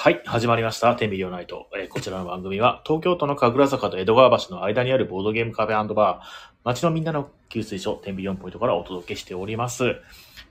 [0.00, 0.94] はい、始まりました。
[0.94, 1.66] 天秤両ナイト。
[1.76, 6.26] えーこちらの番組は、東京都の神楽坂と江戸川橋の間にあるボードゲームカフェバー、
[6.62, 9.96] 街のみんなの給水所、天秤4ポイントからお届けしております。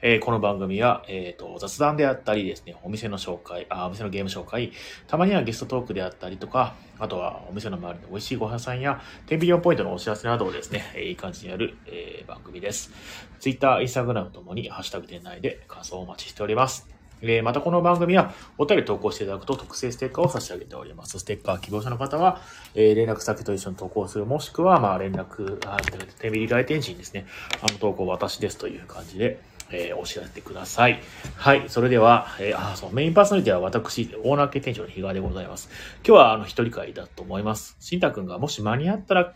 [0.01, 4.73] えーこの番組は、えーと、雑談であったりですね、お店の紹介あ、お店のゲーム紹介、
[5.07, 12.91] たまにはゲストトークであったりとか、あとはお店の周りの美味しいご飯屋さんや、天秤4ポイントのお知らせなどをですね、いい感じにやる、えー番組です。
[13.39, 16.96] Twitter、Instagram ともに、ハッシュタグ店内で感想をお待ちしております。
[17.21, 21.19] えーまたこの番組はお便り投稿していただくと特製ステッカーを差し上げております。
[21.19, 22.41] ステッカー希望者の方は、
[22.75, 25.77] えー連絡先と一緒に投稿する、もしくは、まあ連絡、あ、
[26.19, 27.25] 手ビリ来店時にですね、
[27.61, 29.39] あの投稿私ですという感じで、
[29.71, 31.01] えーお知らせてください。
[31.35, 31.63] はい。
[31.69, 35.69] それでは、えーあ、そう、メインパーソナリティは私、オーナー系店長の比嘉でございます。
[36.05, 37.77] 今日は、あの、一人会だと思います。
[37.79, 39.33] しんたくんがもし間に合ったら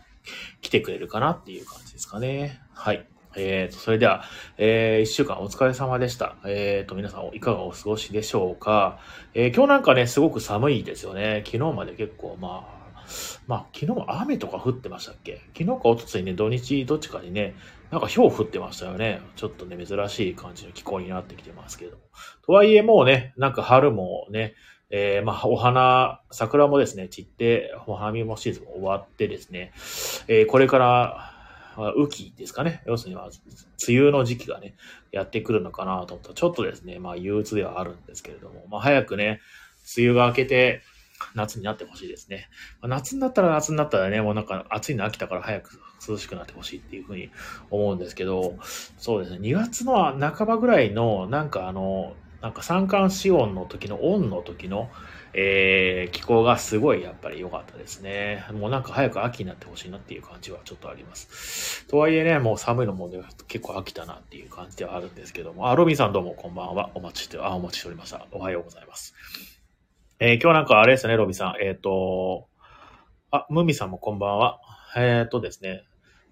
[0.60, 2.60] 来てくれるかなっていう感じですかね。
[2.72, 3.06] はい。
[3.36, 4.24] えーと、それでは、
[4.58, 6.36] えー一週間お疲れ様でした。
[6.44, 8.98] えーと、皆さんいかがお過ごしでしょうか？
[9.34, 11.42] えー今日なんかね、すごく寒いですよね。
[11.46, 12.82] 昨日まで結構、まあ、
[13.46, 15.40] まあ、昨日も雨とか降ってましたっけ？
[15.58, 17.54] 昨日か一昨日ね、土日どっちかにね、
[17.90, 19.20] なんか氷降ってましたよね。
[19.36, 21.98] ちょっとね、珍しい感じの気候になってきてますけど。
[22.46, 24.54] とはいえもうね、なんか春もね、
[24.94, 29.72] えーまあ、お花、桜もですね、散って、お花見もシーズン終わってですね、
[30.28, 31.31] えーこれから、
[31.76, 32.82] 雨季ですかね。
[32.86, 33.30] 要するに、まあ、
[33.88, 34.74] 梅雨の時期がね、
[35.10, 39.40] やってくるのかなと思ったら、ちょっとですね、まあ、憂鬱ではあるんですけれども、まあ、早くね、
[39.96, 40.82] 梅雨が明けて、
[41.34, 42.48] 夏になってほしいですね。
[42.80, 47.30] まあ夏になったら夏になったらね、もうなんか暑いの飽きたから早く涼しくなってほしいっていうふうに
[47.70, 48.56] 思うんですけど、
[48.98, 54.90] そうですね、2月の半ばぐらいの、なんかあの、なんか三寒四温の時の、オンの時の、
[55.34, 58.44] えー気候がすごいやっぱり良かったですね。
[58.52, 61.86] もうなんか早く秋になってほしいなっていう感じはちょっとあります。
[61.86, 65.70] とはいえね、もう寒いのもね、結構飽きたなっていう感じではあるんですけども。
[65.70, 66.90] あ、ロビンさんどうもこんばんは。
[66.94, 68.26] お待ちして、あ、お待ちしておりました。
[68.32, 69.14] おはようございます。
[70.20, 71.54] えー今日なんかあれですね、ロビンさん。
[71.62, 72.46] えっ、と、
[73.30, 74.60] あ、ムミさんもこんばんは。
[74.96, 75.84] えっ、とですね、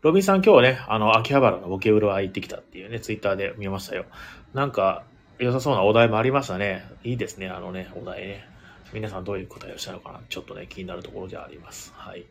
[0.03, 4.05] ロビンさん今日ね、あの、秋葉原のボケウルは行ってきたっていうね、ツイッターで見ましたよ。
[4.53, 5.05] なんか、
[5.38, 6.84] 良さそうなお題もありましたね。
[7.03, 8.50] いいですね、あのね、お題ね。
[8.93, 11.93] 皆さんどういう答えをしたのかなちょっとね、気になるところではあります。
[11.97, 12.25] はい。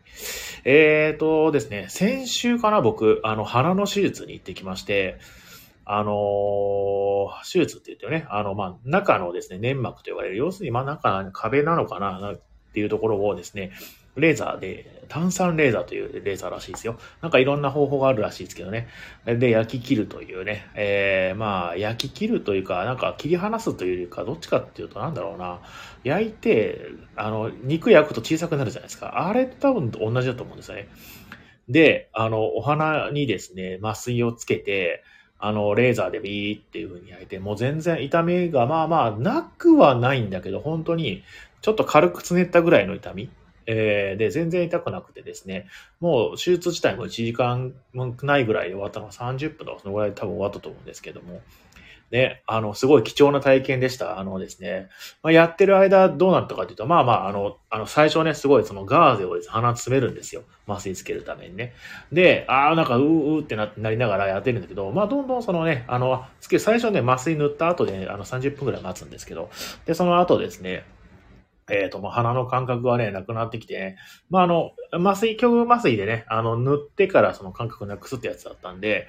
[0.65, 5.19] えーとですね、先週かな、僕、あの、鼻の手術に行ってきまして、
[5.85, 12.39] あのー手術って言ってね、あの、まあ、中のですね、粘膜と呼ばれる、要するに、まあ、中の壁なのかなっ
[12.73, 13.71] ていうところをですね、
[14.15, 16.97] レーザーで、炭酸レーザーというレーザーらしいですよ。
[17.21, 18.87] なんかいろんな方法があるらしいですけどね。
[19.25, 25.59] で、焼き切るというね、えー、まあ、焼き切るというか、なんか切り離すというか、どっちかっていうと、なんだろうな、
[26.03, 26.79] 焼いて、
[27.15, 29.27] あの、肉焼くと小さくなるじゃないですか。
[29.27, 30.87] あれ多分同じだと思うんですよね。
[31.67, 35.03] で、あの、お花にですね、麻酔をつけて、
[35.37, 41.23] あの、レーザーでビーっていう風に焼いて、もう全然痛みがまあまあなくはないんだけど、本当に
[41.61, 43.29] ちょっと軽くつねったぐらいの痛み。
[43.71, 45.67] えーで、全然痛くなくてですね、
[45.99, 51.41] もう手術自体も1時間もないぐらいで終わったのが30分とかそのぐらいで多分終わったと思うんですけども、
[52.09, 54.17] ね、あの、すごい貴重な体験でした。
[54.17, 54.89] あのですね、
[55.21, 60.41] まあ、やってる間どうなったかというと、まあまあ、あの、あの、最初ね、すごいそのガーゼを鼻詰めるんですよ。
[60.67, 61.73] 麻酔つけるためにね。
[62.11, 69.51] で、ああ、なんか、うーうーってななりながらやってるんだけど、まあ、どんどんそのね、あの、つけ、最初ね、麻酔塗った後で、あの、30分くらい待つんですけど、
[69.85, 70.85] で、その後ですね、
[71.69, 73.97] えっ、と、もう鼻の感覚がね、なくなってきて、ね、
[74.29, 79.07] まあ、あの、麻酔、強麻酔でね、あの、塗ってからその感覚なくすってやつだったんで、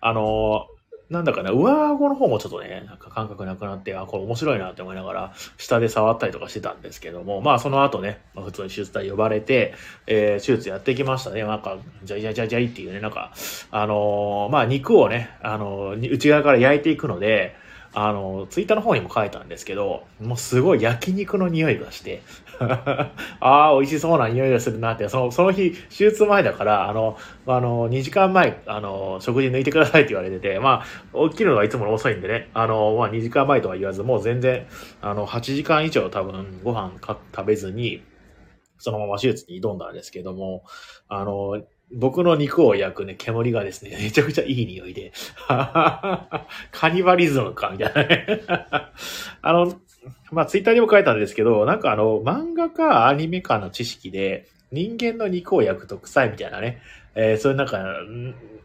[0.00, 0.66] あの、
[1.12, 9.74] なんだかな、上顎の方もちょっとね、なんか感覚なくなって、あ、これ面白いなって思いながら、下で触ったりとかしてたんですけども、まあその後ね、まあ、普通に手術台呼ばれて、
[10.06, 11.44] えー手術やってきましたね。
[11.44, 13.32] なんか、じゃいじゃいじゃいじゃいっていうね、なんか、
[13.70, 17.54] あのーまあ肉をね、あのー内側から焼いていくので、
[17.94, 22.22] あの、ツイッターの方にも書いたんですけど、もうすごい焼肉の匂いがして、
[22.58, 34.66] ああ、美味しそうな匂いがするなって、その、その日、手術前だから、あの、あの、2時間前、あの、食事抜いてくださいって言われてて、まあ、起きるのがいつもの遅いんでね、あの、まあ、2時間前とは言わず、もう全然、
[35.02, 38.02] あの、8時間以上多分ご飯か食べずに、
[38.78, 40.64] そのまま手術に挑んだんですけども、
[41.08, 41.62] あの、
[41.94, 45.12] 僕の肉を焼くね、煙がですね、 めちゃくちゃいい匂いで、
[45.46, 48.26] カニバリズムか、みたいなね。
[49.42, 49.80] あの、
[50.30, 56.80] まあ、ツイッターにも書いたんですけど、なんかあの、漫画かアニメかの知識で、人間の肉を焼くと臭いみたいなね、
[57.14, 57.84] えーそういうなんか、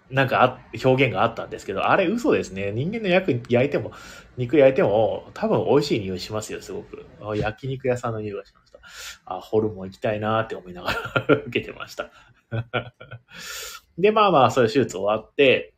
[0.09, 2.71] なんか表現があったんですけど、あれ嘘ですね。
[2.71, 3.91] 人間の焼く、焼いても、
[4.37, 7.05] 肉焼いても、多分美味しい匂いしますよ、すごく。
[7.35, 8.79] 焼肉屋さんの匂いがしました。
[9.25, 12.09] あ、ホルモン行きたいなーって思いながら受けてました。
[13.97, 15.73] で、まあまあ、そういう手術終わって、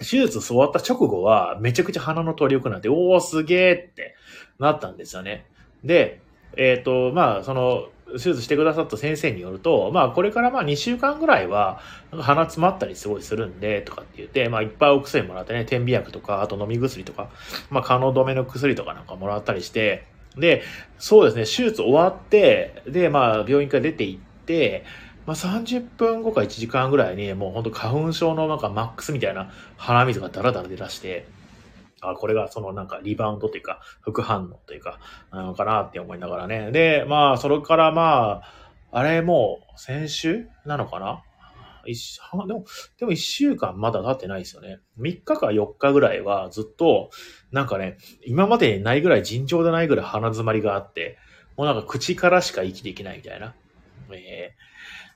[0.00, 4.14] 手術終わった直後は、めちゃくちゃ鼻の通り良くなって、おー、すげーって
[4.58, 5.46] なったんですよね。
[5.84, 6.20] で、
[6.56, 11.80] えっ、と、まあ、その、手術してくださった先生によると、まあ、これからまあ2週間ぐらいは、
[12.12, 17.30] 鼻詰まったりすごいするんで、とかって言って、まあ、いっぱいお薬もらってね、点鼻薬とか、あと飲み薬とか、
[17.70, 20.06] まあ、可能止めの薬とかなんかもらったりして、
[20.36, 20.62] で、
[20.98, 24.84] そうですね、手術終わって、で、まあ、病院から出て行って、
[25.26, 31.26] まあ、30分後か1時間ぐらいに、もう本当花粉症のなんかマックスみたいな鼻水がダラダラ出だして、
[32.02, 34.98] あ、これがそのなんかリバウンドというか、副反応というか、
[35.30, 36.70] なのかなって思いながらね。
[36.72, 41.22] で、まあ、それからまあ、あれもう先週なのかな？
[41.86, 42.64] 一でも、
[42.98, 44.78] でも一週間まだ経ってないですよね。
[45.00, 47.10] 3日か4日ぐらいはずっと、
[47.50, 51.18] なんかね、今までにないぐらい尋常でないぐらい鼻詰まりがあって、
[51.56, 53.54] もうなんか口からしか息できないみたいな。
[54.12, 54.73] えー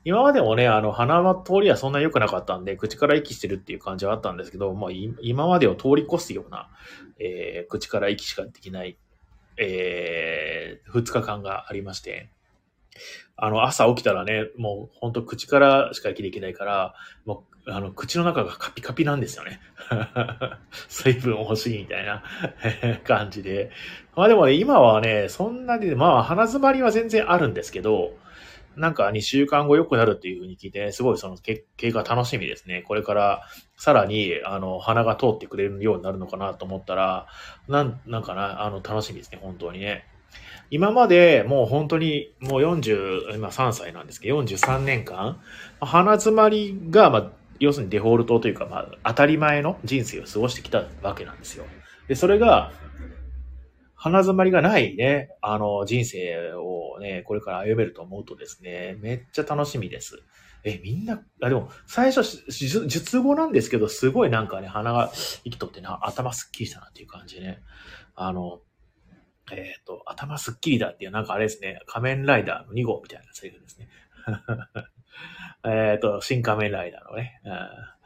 [0.09, 4.91] 今までもね、あの、鼻の通りはそんな良くなかったんで、口から息してるっていう感じはあったんですけど、まあ、
[5.21, 6.71] 今までを通り越すような、
[7.19, 8.97] えー、口から息しかできない、
[9.59, 12.31] えー、2日間がありまして、
[13.37, 16.95] あの、朝起きたらね、もう本当口からしか息できないから、
[17.27, 19.61] もう、あの、口の中がカピカピなんですよね。
[20.89, 22.23] 水分欲しいみたいな
[23.05, 23.73] 感じで。
[24.17, 28.17] まあでもね、今はね、そんなに、まあ鼻詰まりは全然あるんですけど、
[28.79, 32.85] なんか2週間後良くなるっていう風に聞いて、すごいその経過楽しみですね。
[32.87, 33.43] これから
[33.77, 37.27] さらに、あの、鼻が通ってくれるようになるのかなと思ったら、
[37.69, 40.05] なん、なんかな、あの、楽しみですね、本当にね。
[40.71, 45.41] 今までもう本当にもう40、今3歳なんですけど、43年間、
[45.81, 51.65] 鼻詰まりが、まあ、要するにデフォルトというか、まあ、当たり前の人生を過ごしてきたわけなんですよ。
[52.07, 52.73] で、それが、
[54.01, 60.23] 鼻詰まりがないね、あの、人生をね、これから歩めると思うとですね、めっちゃ楽しみです。
[60.63, 65.11] え、みんな、あ、でも、最初、術後なんですけど、すごいなんかね、鼻が
[65.45, 67.61] 息取ってな、頭すっきりしたなっていう感じね。
[68.15, 68.61] あの、
[69.51, 73.89] えっ、ー、と、頭すっきりだっていう、なんかあれですね、仮面ライダーの2号みたいなセリフですね。
[75.67, 77.41] えっと、新仮面ライダーのね。
[77.45, 77.98] うん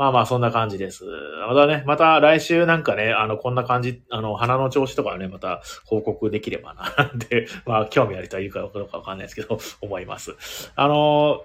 [0.00, 1.04] まあまあ、そんな感じです。
[1.46, 10.34] またね、また来週なんかね、あの、こんな感じ、あの、鼻の調子とかね、また報告できればな、で、まあ、興味ある人はいるかどうかわかんないですけど、思います。
[10.74, 11.42] あの、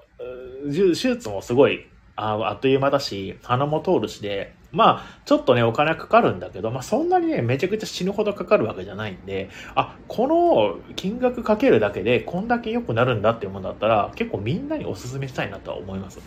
[0.71, 1.85] 手術もすごい、
[2.15, 16.21] ああっという間だし、鼻も通るしで、まあ、ちょっとね、お金かかるんだけど、まあ、そんなにね、めちゃくちゃ死ぬほどかかるわけじゃないんで、あ、この金額かけるだけで、こんだけ良くなるんだっていうものだったら、結構みんなにお勧めしたいなとは思います。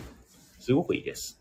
[0.59, 1.38] すごくいいです。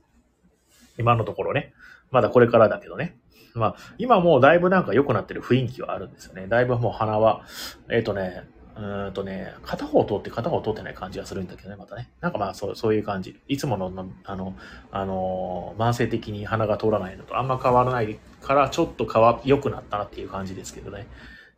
[0.99, 1.73] 今のところね。
[2.11, 3.17] まだこれからだけどね。
[3.55, 6.47] まあ、今もうだいぶなんか良くなってる雰囲気はあるんですよね。
[6.49, 7.45] だいぶもう鼻は、
[7.89, 8.45] えっ、ー、とね、
[8.79, 12.11] うんとね、片方通って片方通ってない感じがするんだけどね、またね。
[12.21, 13.41] なんかまあ、そう、そういう感じ。
[13.49, 14.55] いつもの、あの、
[14.93, 21.09] あの、慢性的に鼻が通らないのとあんま変わらないから、ちょっと変わ、良くなったなっていう感じですけどね。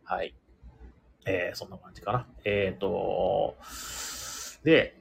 [0.03, 0.33] はい。
[1.25, 2.25] えー、そんな感じかな。
[2.43, 3.55] えっ、ー、と、
[4.63, 4.97] で、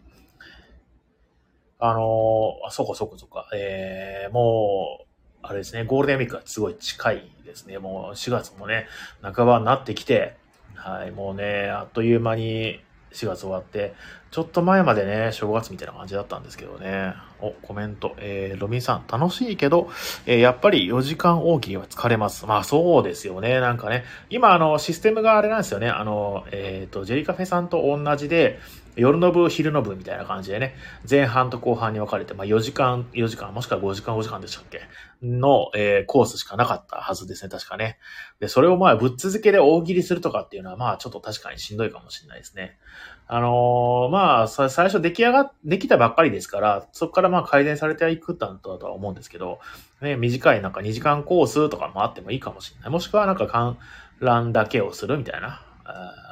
[1.80, 3.48] あのー、そうかそうかそうか。
[3.54, 5.06] えー、もう、
[5.42, 7.78] あれですね、ゴールデンウィークがすごい近いですね。
[7.78, 8.86] もう4月もね、
[9.22, 10.36] 半ばになってきて、
[10.74, 12.80] はい、もうね、あっという間に
[13.12, 13.94] 4月終わって、
[14.30, 17.14] ちょっと前までね、正月みたいな感じだったんですけどね。
[17.40, 18.14] お、コメント。
[18.18, 19.90] えー、ロミンさん、楽しいけど、
[20.26, 22.46] えー、やっぱり4時間大喜利は疲れます。
[22.46, 23.58] まあそうですよね。
[23.58, 25.88] なんかね、今あの、システムがあれなんですよね。
[25.88, 28.60] あの、えっ、ー、と、ジェリカフェさんと同じで、
[29.00, 30.76] 夜の部、昼の部みたいな感じでね、
[31.08, 34.82] 前半と後半に分かれて、まあ4時間、4時間、もしくは5時間、5時間でしたっけ？
[35.22, 37.98] の、えー、コースしかなかったはずですね、確かね。
[38.40, 42.78] で、それをまあぶっ続けで大喜利するとかっていうのは、まあちょっと確かにしんどいかもしれないですね。
[43.26, 49.60] あのー、まあ、最初出来上が、できたばっかりですから、そこからまあ改善されていくんだとは思うんですけど、
[50.02, 52.90] ね、短いなんか2時間コースとかもあってもいいかもしれない。
[52.90, 53.78] もしくはなんか観
[54.18, 55.64] 覧だけをするみたいな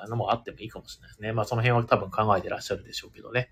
[0.09, 1.33] のもあってもいいかもしれないですね。
[1.33, 3.51] まあその辺は多分考えてらっしゃるでしょうけどね。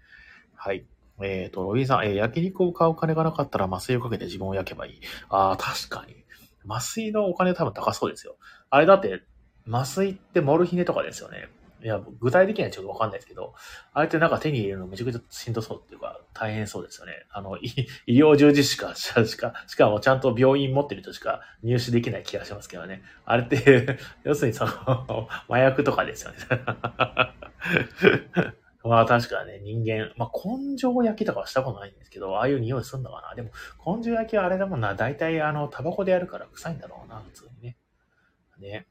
[0.54, 0.86] はい。
[1.22, 5.00] えっ、ー、と、ロビンさん、えー、焼肉を買う金がなかったら麻酔をかけて自分を焼けばいい。
[5.28, 6.14] ああ、確かに。
[6.68, 8.36] 麻酔のお金多分高そうですよ。
[8.70, 9.22] あれだって、
[9.70, 11.48] 麻酔ってモルヒネとかですよね。
[11.82, 13.54] いや、具体的にはちょっとわかんないですけど、
[13.92, 17.12] あれってなんか手に入れるのめちゃくちゃしんどそうっていうか、大変そうですよね。
[17.30, 23.02] あの、 医療従事しか、 しか、しかもちゃんと病院持ってる人しか入手できない気がしますけどね。
[23.24, 26.36] あれって 要するにその、麻薬とかですよね。
[28.82, 33.34] まあ確かね、人間、まあ根性焼きとかはしたことないんですけど、ああいう匂いすんのかな。
[33.34, 33.50] でも、
[33.84, 37.76] 根性焼きはあれだもんな、大体あの、タバコでやるから臭いんだろうな、普通にね。
[38.58, 38.86] ね。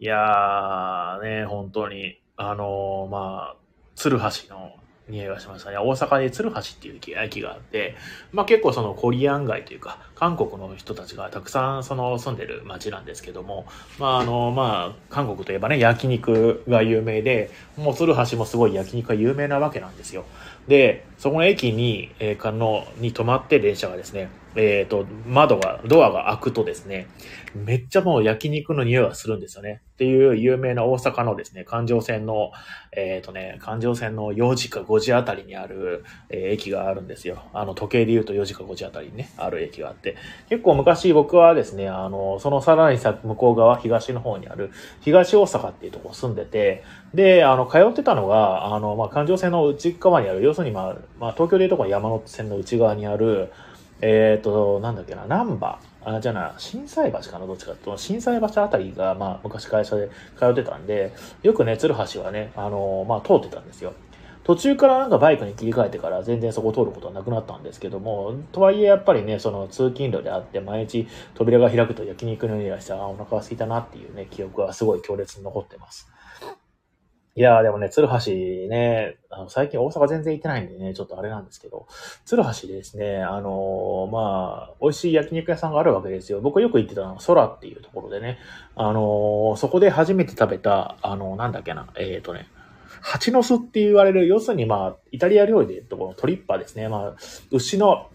[0.00, 3.56] いやー、ね、本当に、あのー、まあ、
[3.94, 4.72] 鶴橋の
[5.08, 5.78] 匂いがしましたね。
[5.78, 7.96] 大阪で鶴橋っていう駅があって、
[8.32, 13.66] まあ結構そのコリアン街というか、韓国の人たちがたくさんその住んでる街なんですけども、
[13.98, 20.24] まああの、まあ韓国といえばね、焼肉が有名で、もう鶴橋もすごい焼肉が有名なわけなんですよ。
[20.68, 27.08] で、そこの駅に、えー、の、に止まって電車がですね、えっ、ー、と、窓が、ドアが開くとですね、
[27.54, 29.82] めっちゃもう焼肉の匂いがするんですよね。
[29.94, 32.52] っていう有名な大阪のですね、環状線の、
[32.92, 37.42] えっ、ー、とね、環状線の4時か5時あたりにある、えー、駅があるんですよ。
[37.52, 40.03] あの、時計で言うと4時か5時あたりにね、ある駅があって。
[40.48, 44.70] 結構昔僕はですね、あの、そのさらにさ、向こう側、東の方にある、
[45.00, 46.84] 東大阪っていうとこ住んでて、
[47.14, 53.50] で、あの、通ってたのが、あの、まあ、環状線の内側にある、要するにまあ、まあ、東京でいうとこ山手線の内側にある、
[54.00, 63.94] えっ、ー、と、なんだっけな、ナンバー、あ、じゃあな、震災橋かな、どっちかっていうと、震災橋あたりが、まあ、昔会社で通ってたんで、よくね、鶴橋はね、あの、まあ、通ってたんですよ。
[64.44, 76.10] 途中からなんかバイクに切り替えてから全然そこ通ることはなくなったんですけども、とはいえやっぱりね、その通勤路であって毎日扉が開くと焼肉の匂いがして、あ、お腹が空いたなっていうね、記憶はすごい強烈に残ってます。
[77.36, 78.32] いやーでもね、鶴橋
[78.68, 81.88] ね、あの最近大阪全然行ってないんでね、ちょっとあれなんですけど、
[82.24, 86.40] 鶴橋でですね、あのー、まあ、美味しい焼肉屋さんがあるわけですよ。
[86.40, 88.38] 僕よく行ってたのは空っていうところでね、
[88.76, 92.46] あのー、そこで初めて食べた、あのー、なんだっけな、えっ、とね、
[93.04, 96.88] 蜂の巣って言われる、要するにまあ、イタリア料理で言うとこのトリッパですね。
[96.88, 97.16] まあ、
[97.50, 98.08] 牛の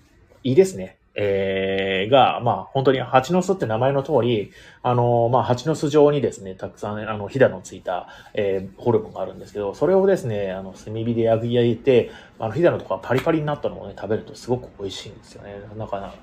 [0.44, 0.98] 胃ですね。
[1.22, 15.56] えー、が、まあ、本当に蜂の巣って名前の通り、あの、まあ、蜂の巣状にですね、たくさん、あの、ひだのついた、えー、ホルモンがあるんですけど、それをですね、あの、炭火で焼き上げて、あの、ひだのとかパリパリになったのをね、食べるとすごく美味しいんですよね。
[15.78, 16.14] なんか、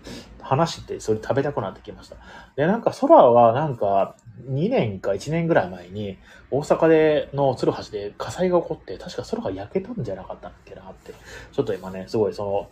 [0.40, 2.16] 話ってそれ食べたくなってきました。
[2.56, 6.18] で、なんか空はなんか、2年か1年ぐらい前に、
[6.50, 11.12] 大阪での鶴橋で火災が起こって、確か空が焼けたんじゃなかったっけなって、
[11.52, 12.70] ちょっと今ね、すごいその、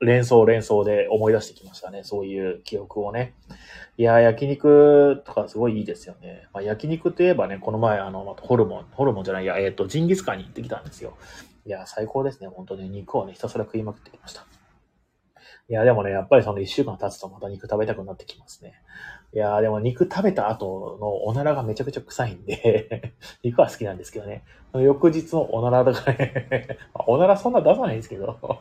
[0.00, 2.02] 連想連想で思い出してきましたね。
[2.04, 3.34] そういう記憶をね。
[3.96, 6.48] いや、焼肉とかすごいいいですよね。
[6.52, 11.16] まあ、焼肉といえばね、この前、あの、ホルモン、ホルモンじゃない、いや、えっ、ー、と、ジンギスカンに行ってきたんですよ。
[11.64, 12.48] いや、最高ですね。
[12.48, 14.44] 本当に肉をね、ひたすら食いまくってきました。
[15.68, 18.74] いや、でもね、やっぱりその一週間経つとまた肉食べたくなってきますね。
[19.34, 23.12] いや、でも肉食べた後のおならがめちゃくちゃ臭いんで
[23.42, 24.44] 肉は好きなんですけどね。
[24.74, 28.38] 翌日のおならとかね おならそんな出さないんですけど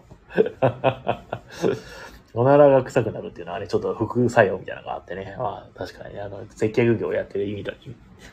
[2.35, 5.35] おならが臭くなるっていうのはね、ちょっと副作用みたいなのがあってね。
[5.37, 7.73] まあ、確かに、あの、接客業をやってる意味だ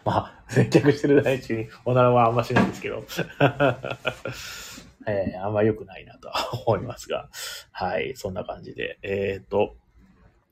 [0.06, 3.04] まあ、接客してる最中におならはあんましないんですけど。
[5.06, 6.34] えー、あんま良くないなとは
[6.66, 7.28] 思いますが。
[7.72, 8.98] はい、そんな感じで。
[9.02, 9.76] えっ、ー、と、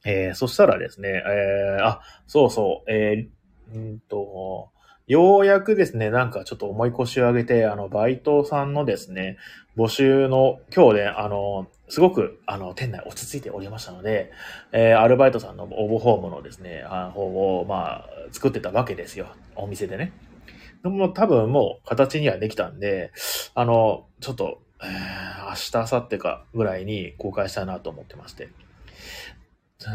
[0.08, 4.70] えー、そしたらですね、えー、あ、そうそう、えー、んと、
[5.06, 9.36] ようやくですね、なんかちょっと思い越しを上げて、あの、バイトさんのですね、
[9.76, 14.32] 募集の、今日ね、あの、すごく、あの、店内落ち着いておりましたので、
[14.72, 19.26] えー、アルバイトさんの応募フォームのですね、あ方を、まあ、作ってたわけですよ。
[19.56, 20.12] お店でね。
[20.82, 23.12] でも多分もう形にはできたんで、
[23.54, 28.48] あの、ちょっと、えー、明日、明後日かぐらいに公開したいなと思ってまして。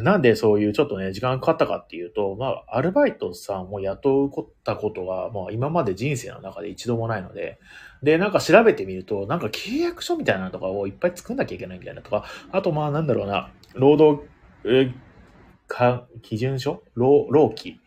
[0.01, 7.59] なんでそういうちょっとね、時間かかったかっていうと、まあ、アルバイトさんを雇うったことは、まあ、今まで人生の中で一度もないので、
[8.01, 12.23] で、なんか調べてみると、なんか契約書みたいなのとかをいっぱい作んなきゃいけないみたいなとか、
[12.53, 14.23] あとまあ、なんだろうな、労働、
[14.63, 14.93] え
[15.67, 16.81] か、基準書？
[16.95, 17.79] 労、労基？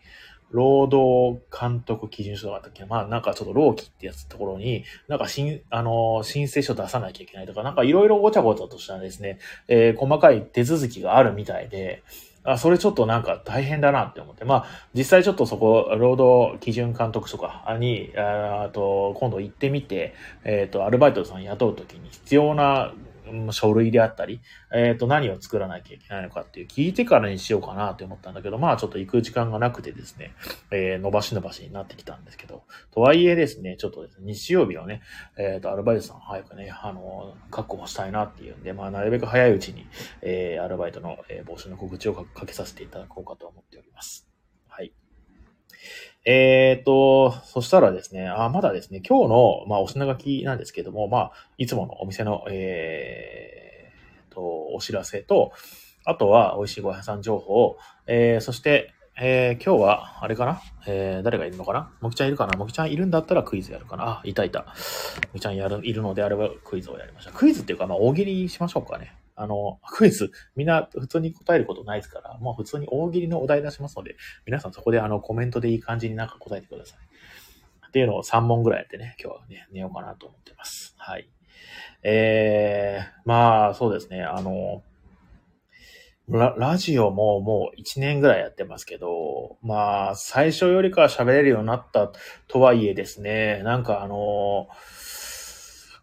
[0.51, 2.85] 労働監督基準書があったっけ？
[2.85, 12.03] まあなんかちょっと労基ってやつところに、なんか申、あの、申請書出さなきゃいけないとか、なんかいろいろごちゃごちゃとしたですね、えー、細かい手続きがあるみたいで、
[12.43, 14.45] あ、それちょっとなんか大変だなって思って。
[14.45, 20.13] まあ、実際ちょっとそこ、労働基準監督署かに、あと、今度行ってみて、
[20.45, 22.93] えっ、ー、と、アルバイトさん雇うときに必要な
[23.51, 24.41] 書類であったり、
[24.73, 30.33] えっ、ー、と、何を作らなきゃいけないのかっていう聞いてからにしようかなって思ったんだけど、まあちょっと行く時間がなくてですね、
[30.71, 35.01] えー、伸ばし伸ばしになってきたんですけど、とはいえですね、ちょっとですね、日曜日はね、
[35.37, 39.87] えっ、ー、と、アルバイトさん早くね、あの、確保したいなっていうんで、まあなるべく早いうちに、
[40.21, 44.26] えー、アルバイトの、えー、募集の告知をかけさせていただこうかと思っております。
[46.27, 46.33] はい。
[46.33, 54.41] えっ、ー、と、そしたらですね、あ、まだですね、今日の、まあ、お品書きなんですけども、まあ、いつものお店の、えー、と、
[54.73, 55.51] お知らせと、
[56.05, 64.59] あとは、美味しいご飯さん情報、えー、そして、えー、今日は、あれかなえー、誰がいるのかなもきちゃんいるかなもきちゃんいるんだったらクイズやるかなあ、いたいた。
[64.59, 67.31] もきちゃんやる、いるのであればクイズをやりました。
[67.31, 69.15] クイズっていうか、まあ、大喜利しましょうかね。
[69.37, 74.15] あの、 クイズ、みんな普通に答えることないですから、もう普通に大喜利のお題出しますので、
[74.45, 76.99] 皆さんそこであのコメントでいい感じになんか答えてください。
[77.87, 80.95] っていうのを3問ぐらいやってね、今日はね、寝ようかなと思ってます。
[80.97, 81.29] はい。
[82.03, 84.23] えー、まあ、そうですね。
[84.23, 84.83] あの、
[86.29, 92.11] ララジオももう1年ぐらいやってますけど、まあ、最初よりかは喋れるようになった
[92.49, 94.67] とはいえですね、なんかあの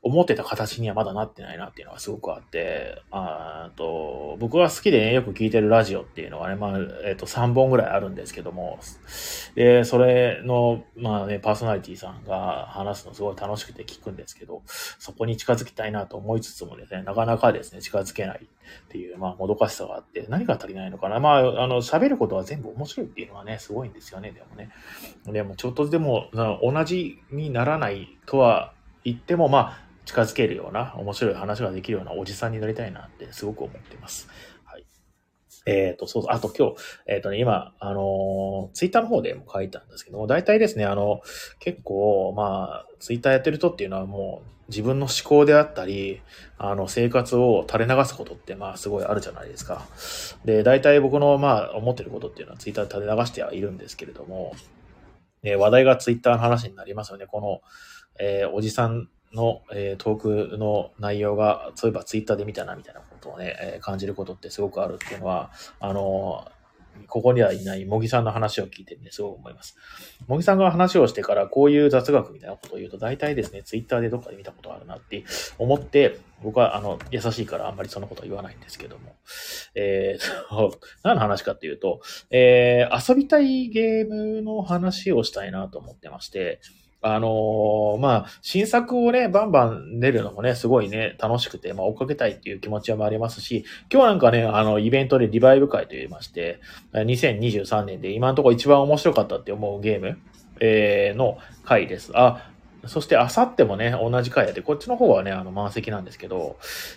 [0.04, 8.78] 思ってた形にはまだなってないなっていうのがすごくあって、あと僕が好きで、ね、よく聞いてるラジオっていうのがね、まあ、えっ、ー、と、3本ぐらいあるんですけども、
[9.54, 21.18] で、それの、まあね、パーソナリティさんが話すのすごい楽しくて聞くんですけど、そこに近づきたいなと思いつつもですね、なかなかですね、近づけないっていう、まあ、もどかしさがあって、何が足りないのかな。
[21.18, 24.68] まあ、あの、喋ることは全部面白いっていうのはね、すごいんですよね、でもね。
[25.26, 34.28] でも、ちょっとでも、同じにならないとは言っても、まあ、近づけるような、面白い話ができるようなおじさんになりたいなってすごく思っています。
[34.64, 34.87] はい。
[35.66, 41.20] えっ、ー、と、そうそう、あと今日、えっ、ー、とね、今、あのツイッターの方でも書いたんですけども、大体ですね、あの、
[41.58, 46.23] 結構、まあ、ツイッターやってる人っていうのはもう、自分の思考であったり、
[46.56, 49.87] あの、生活を垂れ流すことって、まあ、すごいあるじゃないですか。
[50.44, 54.54] で、大体僕の、まあ、思ってることっていうのはツイッターで垂れ流してはいるんですけれども、
[55.42, 57.26] ね、話題がツイッターの話になりますよね。
[57.26, 57.61] この、
[58.18, 65.50] えー、おじさんの、えー、トークの内容が、そういえばツイッターで見たなみたいなことをね、えー、感じることってすごくあるっていうのは、
[65.81, 66.49] あの
[67.09, 69.76] ここにはいない茂木さんの話を聞いてね、すごく思います。
[70.29, 75.25] 茂木さんが話をしてからこういう雑学みたいなことを言うと、大体ですね、ツイッターでどっかで見たことあるなって
[75.59, 79.17] 思って、僕はあの、優しいからあんまりそのことは言わないんですけども。
[79.75, 82.00] えー、何の話かっていうと、
[82.31, 86.61] えー、遊びたいゲームの話をしたいなと思ってまして、
[87.06, 96.61] あのー、まあ、新作をね、バンバン出るのもね、すごいね、楽しくて、まあ、追っかけたいっていう気持ちもありますし、今日なんかね、あの、イベントでリバイブ会と言いまして、
[96.94, 100.18] 2023年で今のところ一番面白かったって思うゲーム、
[100.61, 102.11] えー、の回です。
[102.14, 102.53] あ、
[102.87, 106.57] そして、あさってもね、同じ回やって、こっちの方はね、あの、満席なんですけど、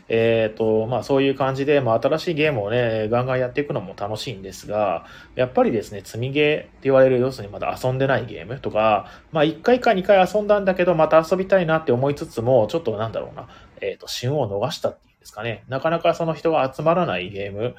[0.10, 13.48] えっ、ー、と、まあ、そういう感じで、まあ、新しいゲームをね、ガンガンやっていくのも楽しいんですが、やっぱりですね、積みゲーって言われる、要するにまだ遊んでないゲームとか、まあ、1回か2回遊んだんだけど、また遊びたいなって思いつつも、ちょっとなんだろうな、
[13.82, 17.76] えっ、ー、と、旬を逃したっていうんですかね、なかなかその人が集まらないゲーム、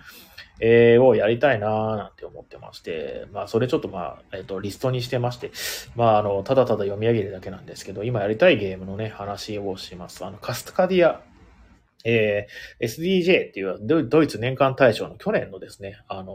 [0.61, 5.53] えー、をやりたいなーなんて思ってまして、まあ、それちょっとまあ、えっ、ー、と、リストにしてまして、
[5.95, 10.25] まあ、あの、ただただ読み上げるだけなんですけど、今やりたいゲームのね、話をします。
[10.25, 11.23] あの、カスタカディア、
[12.05, 16.35] えー、SDJ っていうドイツ年間大賞の去年のですね、あの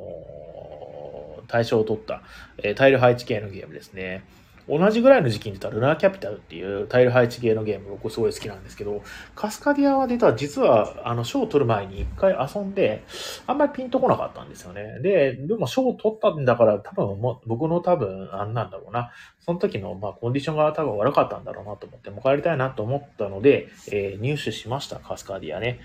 [1.45, 2.21] ー、大賞を取った、
[2.57, 4.23] えー、タイル配置系のゲームですね。
[4.67, 9.03] 同じぐらいの時期に出たルナーキャピタルっていうタイル配置系のゲーム僕すごい好きなんですけど、
[9.35, 13.03] カスカディアは出た実はあの賞を取る前に一回遊んで、
[13.45, 14.99] あんまりピンとこなかったんですよね。
[15.01, 19.11] で、でも賞を取ったんだから多分も僕の多分あんなんだろうな。
[19.45, 25.79] その時のまあコンディションが多分悪かったんだろうなと思って、もう帰りたいなと思ったので、えー、入手しました、カスカディアね。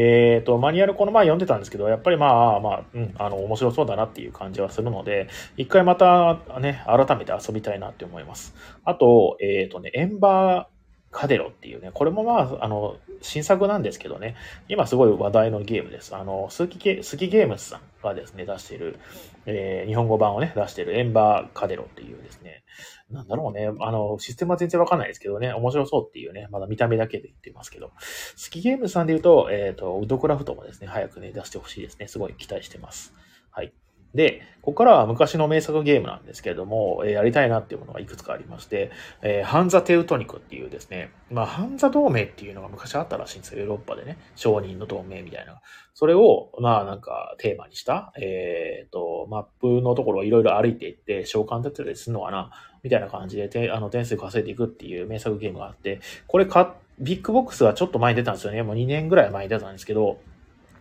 [0.00, 8.54] えっ、ー、と、マニュアルこの前読んでたんですけど、やっぱりまあまあ、うん、あの、面白そうだなっていう感じはするので、一回またね、改めて遊びたいなって思います。
[8.84, 10.77] あと、えっ、ー、とね、エンバー、
[11.10, 14.36] カデロっていうね、これもまあ、あの、新作なんですけどね、
[14.68, 16.14] 今すごい話題のゲームです。
[16.14, 18.98] あの、スキゲスキゲームズさんがですね、出している、
[19.46, 22.62] えー、日本語版をね、出しているエンバーカデロっていうですね、
[23.10, 27.92] なんだろうね、あの、システムは全然わかんないですけどね、面白そうっていうね、まだ見た目だけで言ってますけど、
[28.36, 32.06] スキゲームズさんで言うと、えっ、ー、と、ウッドクラフトもですね、早くね、出してほしいですね。
[32.08, 33.14] すごい期待してます。
[33.50, 33.72] はい。
[34.14, 38.90] で、ここからは昔の名作ゲームなんですけれども、えー、やりたいなっていうものがいくつかありまして、
[39.22, 44.18] えー、ハンザ・テウトニクっていうですね、まあ、ハンザ同盟っていうのが昔あったらしいんですよ、ヨーロッパでね。
[44.36, 45.60] 商人の同盟みたいな。
[45.94, 52.50] それを、まあ、なんか、テーマにした、えっ、ー、と、マップのところをいろいろ歩いていって、商館建てたりするのかな
[52.82, 58.62] みたいな感じで、てあの、点数稼いでいくっていう名作ゲームがあって、これか、ビッグボックスはちょっと前に出たんですよね。
[58.62, 60.18] もう2年ぐらい前に出たんですけど、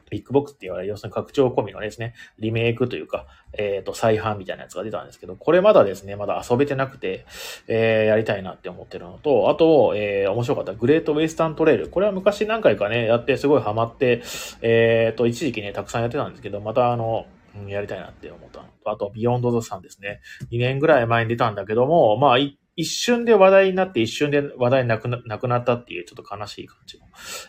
[0.09, 7.25] ビッグボックスって言われる、要するに拡張込みのですね、リメイクというか、えっ、ー、と、再販みたいなやつが出たんですけど、これまだですね、まだ遊べてなくて、
[7.67, 11.89] えー、やりたいなって思ってるのと、あと、えー、面白かったグレートウェイスタントレール。
[11.89, 14.21] これは昔何回かね、やってすごいハマって、
[14.61, 17.25] えっ、ー、と、一時期ね、たくさんやってたんですけど、またあの、
[17.67, 20.21] やりたいなって思ったのと、あと、ビヨンドザサンですね。
[20.51, 22.37] 2年ぐらい前に出たんだけども、まあ、
[22.77, 27.05] 一瞬で話題になって一瞬で話題なくななくなったっていうちょっと悲しい感じの、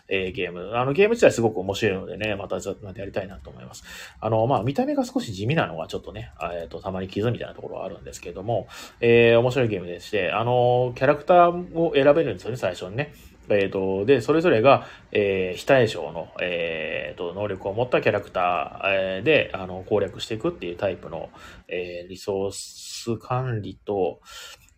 [0.09, 0.75] えー、ゲーム。
[0.75, 3.83] あのゲーム自体すごく面白いのでね、またまたやりたいなと思います。
[4.19, 8.67] あの、まあ見た目が少し地味なのがちょっとね、えっ、ー、と、たまに傷みたいなところはあるんですけども、
[9.01, 13.13] えー、面白いゲームでして、あの、キャラクターを選べるんですよね、最初にね。
[13.49, 21.29] えっ、と、で、それぞれが、えー、非対称の、えっ、ー、と、能力を持ったキャラクターで、あの、攻略していくっていうタイプの、
[21.67, 24.21] えー、リソース管理と、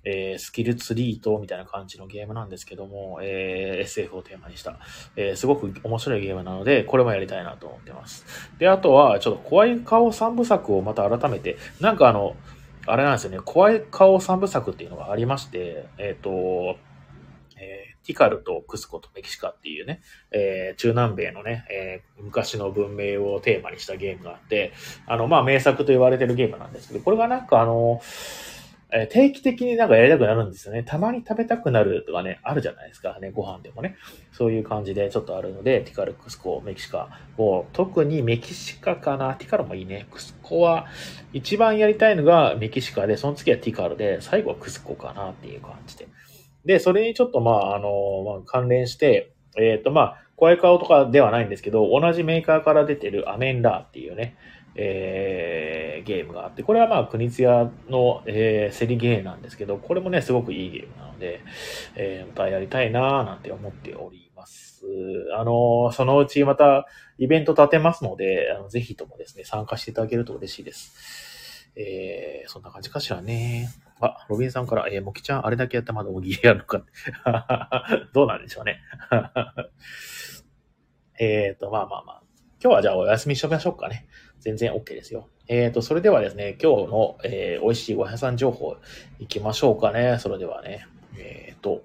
[0.04, 4.80] えー、スキルツリートみたいな感じのゲームなんですけども、えー、SF をテーマにした、
[5.16, 8.26] えー、すごく面白いゲームなので、これもやりたいなと思ってます。
[8.58, 12.36] で、あとは、ちょっと怖い顔三部作をまた改めて、なんかあの、
[12.88, 16.78] あれなんですよね、怖い顔三部作っていうのがありまして、えっ、と、
[17.62, 24.74] えー、ティカルとクスコとメキシカっていうね、えー、中南米のね、えー、昔の文明をテーマにしたゲームがあって、
[25.06, 28.02] あの、まあ、名作と言われてるゲームなんですけど、これがなんかあの、
[28.94, 30.84] え定期的になんかやりたくなるんですよね。
[30.84, 33.96] たまに食べたくなるとかね、あるじゃないですかね、ご飯でもね。
[34.34, 40.08] そういう感じでちょっとあるので、ティカル、クスコ、メキシカを、特にメキシカかな、ティカルもいいね。
[40.12, 40.88] クスコは、
[41.32, 46.08] 一番やりたいのがメキシカで、その次はティカルで、最後はクスコかなっていう感じで。
[46.66, 54.36] で、それにちょっとまあ、あの、まあ、関連して、えっ、ー、とまあ、怖い顔とかではないんですけど、同じメーカーから出てるアメンラーっていうね、
[54.76, 61.42] えー、ゲームがあって、これはまあ、国津屋の、えー、競りゲーなんですけど、これもね、すごくいいゲームなので、
[61.96, 64.86] えー、またやりたいなぁなんて思っております。
[65.38, 66.86] あの、そのうちまた
[67.18, 71.70] イベント立てますので、あのぜひともですね、参加していただけると嬉しいです。
[71.76, 73.70] えー、そんな感じかしらね。
[74.02, 76.84] あ、ロビンさんから、えー、もきちゃん、あれだけやったまだ大喜利やるのか。
[78.14, 78.80] どうなんでしょうね。
[81.20, 82.22] えっと、まあまあまあ。
[82.64, 84.08] 今日はじゃあお休みしときましょうかね。
[84.42, 85.28] 全然 OK ですよ。
[85.48, 88.76] えっ、ー、と、それではですね、今日の、えー、美味しいご飯屋さん情報
[89.20, 90.18] いきましょうかね。
[90.20, 90.88] それではね。
[91.18, 91.84] えっ、ー、と、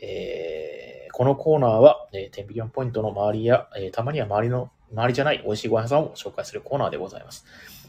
[0.00, 7.44] えー、このコーナーは、えー、10ビリオンポイントの周りや、えー、たまには周りの、周りじゃない美味しいご飯屋さんを紹介するコーナーでございます。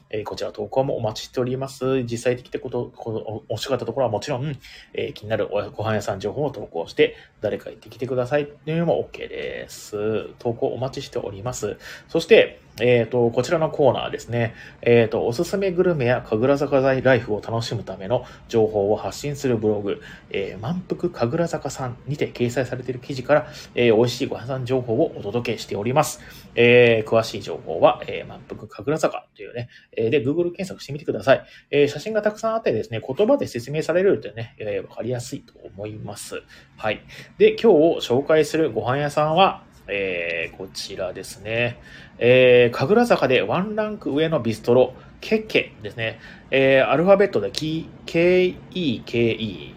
[0.10, 2.04] えー、こちら投稿もお待ちしております。
[2.04, 4.56] 実際的ってこと、こおしかったところはもちろん、
[4.94, 10.30] えー、気になるご飯屋さん情報を投稿して、誰か行ってきてくださいっていうのも OK です。
[10.40, 11.78] 投稿お待ちしております。
[12.08, 14.54] そして、えっ、ー、と、こちらのコーナーですね。
[14.82, 26.20] えっ、ー、と、おすすめグルメや神楽坂ライフを楽しむための情報を発信するブログ、えー、満腹神楽坂さんにて掲載されている記事から、えー、美味しいご飯さん情報をお届けしております。
[26.56, 31.46] えー、詳しい情報は、えー、満腹神楽坂というね、えー、で、Google 検索してみてください。
[31.72, 36.44] えー、写真がたくさんあってですね、言葉で説明されるとね、えー、わかりやすいと思います。
[36.78, 37.02] はい。
[37.38, 41.80] で、今日紹介するご飯屋さんは、えー、こちらですね。
[42.18, 46.20] えー、神楽坂でワンランク上のビストロ、ケッケですね。
[46.52, 48.56] えー、アルファベットで KEKE、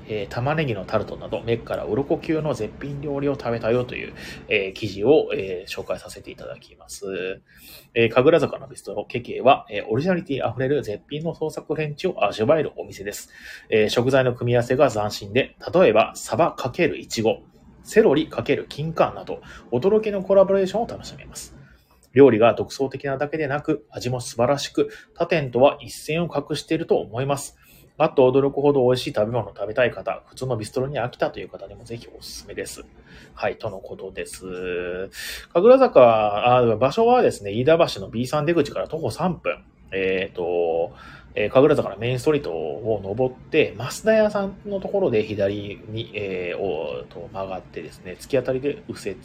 [0.09, 4.13] えー、玉ねぎのタルトなど、目から鱗級の絶品料理を食べたよという、
[4.49, 7.07] えー、記事を、えー、紹介させていただきます。
[7.95, 13.31] えー、神楽坂のビストロ、ケケは、えー、オリジナリティ溢れる絶品の創作フレンチを味わえるお店です。
[13.71, 17.41] えー、食材の組み合わせが斬新で、例えば、サバ×イチゴ、
[17.89, 19.41] セロリ×金柑など、
[19.73, 21.57] 驚きのコラボレーションを楽しめます。
[22.13, 27.57] 料理が独創的なだけでなく、味も素晴らしく、他店とは一線を画していると思います。
[27.97, 32.85] あと驚くほど美味しい食べ物を食べたい方、普通のビストロに飽きたという方にもぜひおすすめです。
[33.33, 34.45] はい、とのことです。
[35.55, 39.65] 神楽坂、あ場所はですね、飯田橋の B さん出口から徒歩3分。
[39.93, 40.93] えっ、ー、と、
[41.41, 49.19] えー、神楽坂のメインストリートを登って、増田屋さんのところで左に、えー、おと曲がってですね、突き当たりで右折、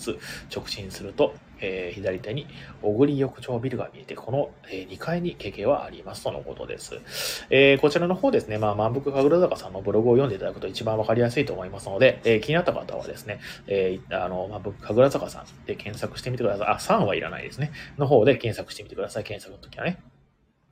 [0.56, 2.46] 直進すると、えー、左手に
[2.84, 7.48] 小栗浴場ビルが見えて、この、えー、2階に経験はありますとのことです。
[7.50, 16.68] えー、こちらの方ですね、まあ、満腹神楽坂さんのブログを読んでいただくと一番わかりやすいと思いますので、え、気になった方はですね、えー、あの、満腹神楽坂さんで検索してみてください。
[16.68, 17.72] あ、3はいらないですね。
[17.98, 19.24] の方で検索してみてください。
[19.24, 19.98] 検索の時はね。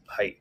[0.06, 0.41] はい。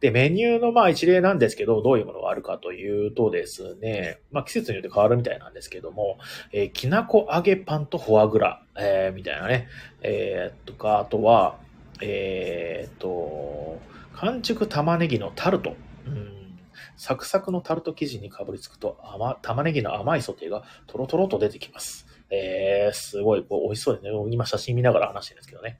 [0.00, 6.18] で、メニューのまあ一例なんですけど、どういうものがあるかというとですね、まあ季節によって変わるみたいなんですけども、
[6.52, 9.68] えー、きなこ揚げパンとフォアグラ、えー、みたいなね、
[10.02, 11.56] えー、とか、あとは、
[12.00, 13.80] えー、と、
[14.14, 15.76] 完熟玉ねぎのタルト。
[16.06, 16.34] うん
[16.96, 22.06] サクサクのタルト生地にかぶりつくと甘、玉ねぎの甘いソテーがトロトロと出てきます。
[22.30, 24.10] えー、すごい、こう、美味しそうですね。
[24.30, 25.78] 今写真見ながら話してるんですけどね。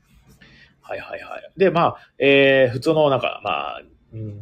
[0.80, 1.52] はいはいはい。
[1.56, 3.82] で、まあ、えー、普通のなんか、まあ、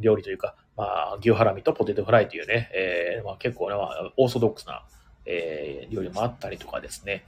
[0.00, 3.76] 料理というか、まあ、牛ハラミとポテトフライというね、えーまあ、結構ね、
[4.16, 4.84] オーソドックスな、
[5.24, 7.24] えー、料理もあったりとかですね、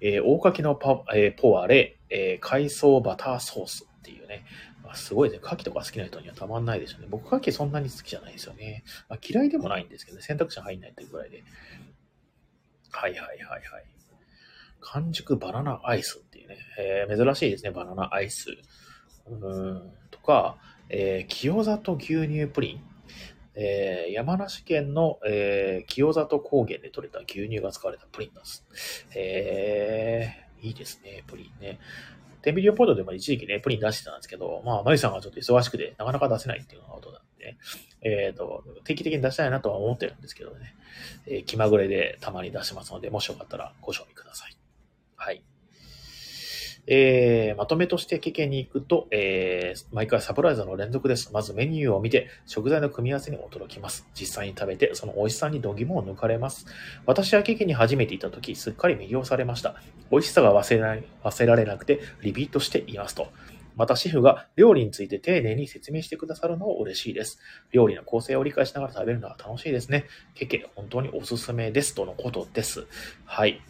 [0.00, 4.44] えー、大柿のパ、えー、ポワレ、えー、海藻バターソースっていうね、
[4.82, 7.06] まあ、すごいね、牡蠣とか好きな人にはたまんないでしょうね。
[7.08, 8.84] 僕、牡蠣そんなに好きじゃないですよね。
[9.08, 11.44] まあ、嫌いでもないんですけどね、選択肢入んないっていうぐらいで。
[12.90, 13.62] はいはいはいはい。
[14.80, 18.48] 完熟バナナアイスっていうね、えー、珍しいですね、バナナアイス。
[19.26, 20.56] うん、とか、
[20.88, 22.92] えー、清里牛乳プリン。
[23.54, 28.64] えー、山梨県の、えー、清里高原で採れた牛乳が使われたプリンです。
[29.14, 31.78] えー、いいですね、プリンね。
[32.40, 37.58] テンビリオポイントでも一時期ね、プリン出してたんですけど、まあ、マリさんがちょっと忙しくて、なかなか出せないっていうのがことなんで、ね、
[38.02, 40.74] えっ、と、定期的に出したいなとは思ってるんですけどね。
[41.26, 44.56] えー気まぐれでたまに出しますので、もしよかったらご賞味ください。
[45.16, 45.44] はい。
[46.86, 51.32] えー、まとめとしてケケに行くと、えー、毎回サプライズの連続です。
[51.32, 54.06] まずメニューを見て、食材の組み合わせに驚きます。
[54.14, 56.66] 実際に食べて、その美味しさに度肝を抜かれます。
[57.06, 59.76] 私はケケに初めて行った時、すっかり魅了されました。
[60.10, 63.28] 美味しさが忘れられ忘れられなくて、リピートしていますと。
[63.76, 67.38] また、シェフが料理について丁寧に説明してくださるのも嬉しいです。
[67.70, 70.06] 料理の構成を理解しながら食べるのは楽しいですね。
[70.34, 71.94] ケケ、本当におすすめです。
[71.94, 72.86] とのことです。
[73.24, 73.62] はい。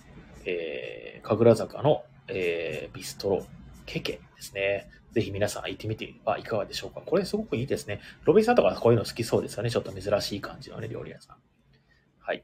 [0.45, 3.47] えー、神楽坂の、えー、ビストロ、
[3.87, 4.89] ケケですね。
[5.13, 7.03] ぜひ皆さん行ってみてはいかがでしょうか。
[7.05, 8.01] これすごくいいですね。
[8.25, 9.71] ロビンさんとかこういうの好きそうですよね。
[9.71, 11.37] ちょっと珍しい感じのね、料理屋さん。
[12.21, 12.43] はい。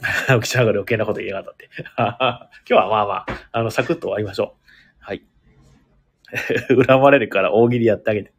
[0.34, 1.68] おきちゃんが余計なこと言いやがったって。
[1.86, 4.64] 今日はまあまあ、あの、サクッと終わりましょう。
[4.98, 5.22] はい。
[6.86, 8.32] 恨まれるから大喜利やってあげて。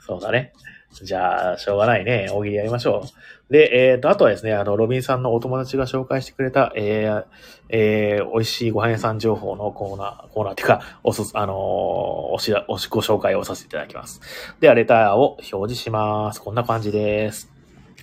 [0.00, 0.52] そうだね。
[0.92, 2.28] じゃあ、しょうがないね。
[2.30, 3.04] 大喜利やりましょ
[3.50, 3.52] う。
[3.52, 7.24] で、えっ、と、あとはですね、あの、ロビンさんのお友達が紹介してくれた、えー、
[7.70, 14.20] えー、美味しいご飯屋さん情報のコーナー、コーナーっていうか、おすす、あのーおしら、おし、ご紹介をさせていただきます。
[14.60, 16.40] では、レターを表示します。
[16.40, 17.52] こんな感じです。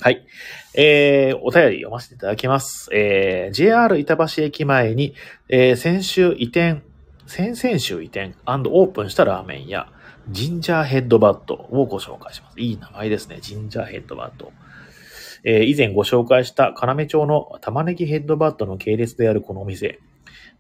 [0.02, 0.26] はい。
[0.76, 2.90] えー、お便り読ませていただきます。
[2.94, 5.14] えー、JR 板橋駅前に、
[5.50, 6.82] えー、先週移転、
[7.28, 9.92] 先々週移転オープンしたラーメン屋、
[10.32, 12.60] ジンジャーヘッドバットをご紹介します。
[12.60, 13.40] いい名前ですね。
[13.42, 14.52] ジンジャーヘッドバット。
[15.44, 20.00] えー以前ご紹介した要町の玉ねぎヘッドバットの系列であるこのお店。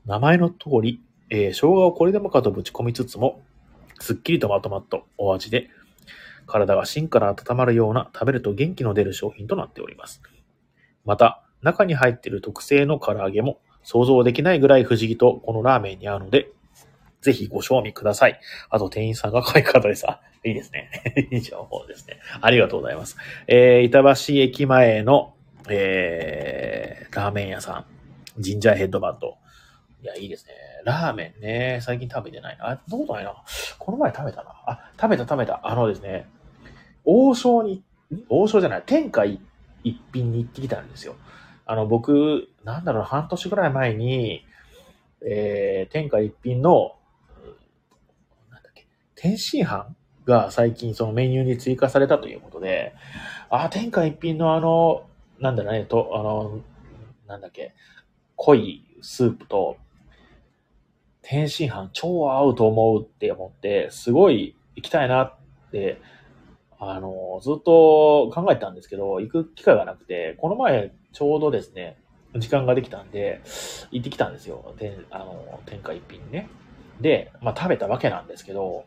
[0.07, 3.41] 名前の通り、えー生姜をこれでもかとぶち込みつつも、
[3.99, 5.69] すっきりとまとまったお味で、
[6.47, 10.23] 体が芯から温まるような食べると元気の出る商品となっております。
[11.05, 16.49] また、中に入っている特製の唐揚げも想像できないぐらい不思議とこのラーメンに合うので、
[17.21, 18.39] ぜひご賞味ください。
[18.69, 20.05] あと店員さんが可愛かったです。
[20.45, 20.89] いいですね。
[21.31, 22.17] いい情報ですね。
[22.41, 23.17] ありがとうございます。
[23.47, 25.33] えー、板橋駅前の、
[25.69, 27.85] えー、ラーメン屋さん。
[28.41, 29.37] ジンジャーヘッドバット。
[30.01, 30.53] いや、いいですね。
[30.85, 32.71] ラーメンね、最近食べてないな。
[32.71, 33.35] あ、どうことないな。
[33.77, 34.51] この前食べたな。
[34.65, 35.59] あ、食べた食べた。
[35.63, 36.29] あのですね、
[37.03, 37.83] 王将に、
[38.29, 39.39] 王将じゃない、天下一
[40.13, 41.15] 品に行ってきたんですよ。
[41.65, 44.45] あの、僕、なんだろう、半年ぐらい前に、
[45.21, 46.95] えー、天下一品の、
[49.21, 49.85] 天津飯
[50.23, 52.95] が最近そのメニューに追加されたということで、
[53.49, 55.03] あ、天下一品のあの、
[55.41, 56.61] なんだろうね、と、あの、
[57.27, 57.75] なんだっけ、
[58.37, 59.75] 濃いスープと、
[61.21, 65.35] 天津飯超合うと思うって思って、すごい行きたいなっ
[65.73, 66.01] て、
[66.79, 71.97] あの、ずっと考えてたんですけど、行く機会がなくて、この前ちょうどですね、
[72.37, 73.41] 時間ができたんで、
[73.91, 74.73] 行ってきたんですよ。
[74.77, 76.47] で、あの、天下一品ね。
[77.01, 78.85] で、まあ食べたわけなんですけど、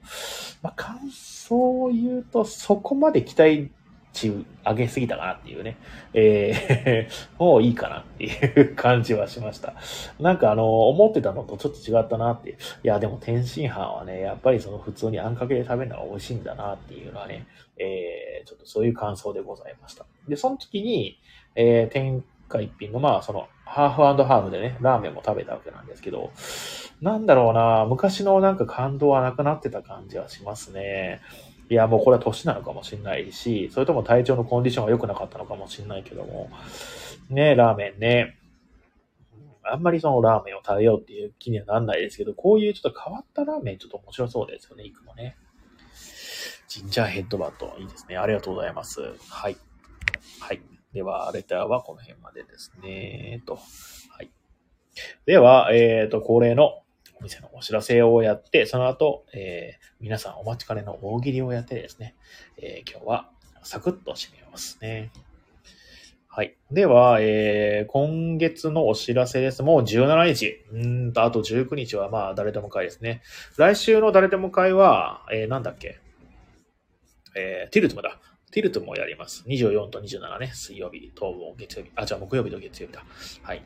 [0.62, 3.70] まあ感想を言うと、そこまで期待
[4.12, 4.30] 値
[4.64, 5.76] 上げすぎたかなっていうね。
[6.14, 9.74] えー、 もういいかなっていう感じはしました。
[10.20, 12.54] なんかあの、思ってたのとちょっと違ったなってい。
[12.82, 17.46] や、でも天津飯はね、やっぱりその普通にあんかけで食べるのが美味しいんだなっていうのはね、
[17.78, 20.04] えー、ちょっとそういう感想でございました。
[20.28, 21.18] で、その時に、
[21.54, 26.30] えー、天下一品の、まあ、その、ハーフハーフでね、ラーメンも食べたわけなんですけど、
[27.00, 31.22] なんだろうな、昔のなんか感動はなくなってた感じはしますね。
[31.70, 36.50] いや、もうこれは年なのかもしれないし、それとも体調のコンディションが良くなかったのかもしれないけども、
[37.30, 38.36] ね、ラーメンね。
[39.62, 45.38] あんまりそのラーメンを食べようっていう気にはなんないですけど、こういうちょっと変わったラーメンちょっと面白そうですよね、行くのね。
[46.68, 48.18] ジンジャーヘッドバット、いいですね。
[48.18, 49.00] ありがとうございます。
[49.30, 49.56] はい。
[50.40, 50.81] はい。
[50.92, 53.42] では、レターはこの辺までですね。
[53.46, 53.56] と。
[53.56, 54.30] はい。
[55.26, 56.82] では、えっ、と、恒例の
[57.18, 62.16] お店のお知らせをやって、その後、えー皆さんお待ちかねの大喜利をやってですね、
[62.60, 63.30] えー今日は
[63.62, 65.12] サクッと締めますね。
[66.28, 66.56] はい。
[66.70, 69.62] では、えー今月のお知らせです。
[69.62, 70.64] もう17日。
[70.72, 73.22] うんと、あと19日はまあ、誰でも会ですね。
[73.56, 76.00] 来週の誰でも会は、えーなんだっけ？
[77.36, 78.18] えーティルトムだ。
[78.52, 79.44] ティルトもやります。
[79.48, 81.90] 24と27ね、水曜日と月曜日。
[81.96, 83.02] あ、じゃあ木曜日と月曜日だ。
[83.42, 83.62] はい。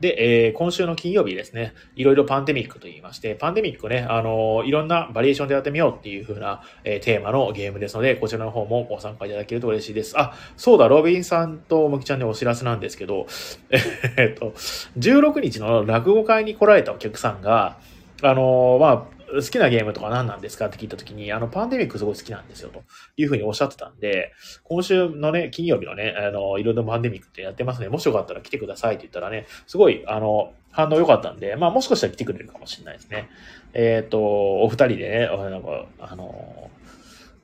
[0.00, 10.18] で、えー今週の金曜日ですね、いろいろパンデミックと言いまして、パンデミックね、あのーいろんなバリエーションでやってみようっていう風な、えーテーマのゲームですので、こちらの方もご参加いただけると嬉しいです。
[10.18, 13.26] あ、そうだ、ロビンさんとむきちゃんにお知らせなんですけど、
[13.70, 14.50] えーっと、
[14.98, 17.78] 16日の落語会に来られたお客さんが、
[18.22, 22.82] あのーまあ、好きなゲームとか何なんですかって聞いたときに、あの、パンデミックすごい好きなんですよ、と
[23.16, 27.88] いうふうにおっしゃってたんで、今週のね、金曜日のね、あの、いろいろパンデミックってやってますね。
[27.88, 33.28] もしよかったら来てくださいって言ったらね、すごい、あの、反応良かったんで、まあ、もしかしたら来てくれるかもしれないですね。
[33.72, 34.20] えっ、ー、と、
[34.62, 36.70] お二人でね、なんか、あの、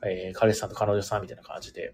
[0.03, 1.93] えー、彼氏さんと彼女さんみたいな感じで、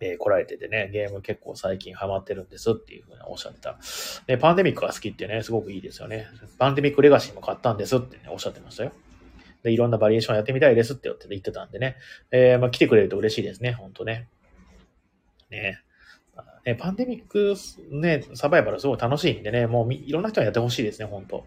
[0.00, 3.78] えー、来られててね、ゲーム結構最近ハマってるんですっていうふうにおっしゃってた。
[4.26, 6.26] で、パンデミックが好きってね、すごくいいですよね。
[6.58, 8.92] パンデミックレガシーも買ったんですって、ね、おっしゃってましたよ。
[9.64, 11.96] で、いろんなバリエーションやってみたいですって言ってたんでね、
[12.30, 14.28] えー、まあ来てくれると嬉しいですね、ほんとね。
[15.50, 15.80] ね。
[16.64, 17.54] ね、パンデミック、
[17.90, 21.44] ね、サバイバルすごい楽しいんでね、もういろんな人にやってほしいですね、本当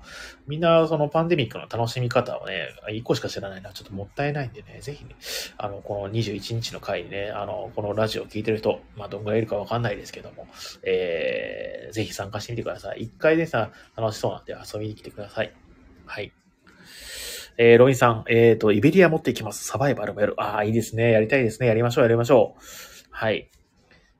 [0.48, 5.16] みんなそのパンデミックの楽しみ方をね、一個しか知らないのはちょっともったいないんでね、ぜひね、
[5.58, 10.48] あの、この21日の回にね、あの、このラジオを聞いてる人、まあ、どんぐらいいるかわかんないですけども、
[10.84, 13.02] えー、ぜひ参加してみてください。
[13.02, 15.52] 一回でさ、楽しそうなんで遊びに来てください。
[16.06, 16.32] はい。
[17.58, 19.66] えー、ロインさん、えっ、ー、と、イベリア持っていきます。
[19.66, 20.36] サバイバルもやる。
[20.38, 21.12] ああ、いいですね。
[21.12, 21.68] やりたいですね。
[21.68, 22.62] やりましょう、やりましょう。
[23.12, 23.50] はい。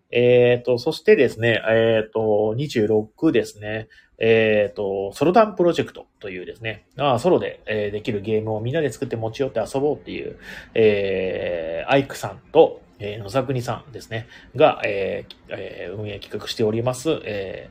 [0.10, 3.88] えっ、ー、と、そしてですね、えっ、ー、と、26ですね。
[4.20, 10.40] えっ、ー、と、ソロダンプロジェクトというですね、あソロで、えできるゲームをみんなで作って持ち寄って遊ぼうっていう、
[10.74, 17.70] えー、アイクさんと、えー、野沢国さんですね、が、えーえー、運営企画しております、え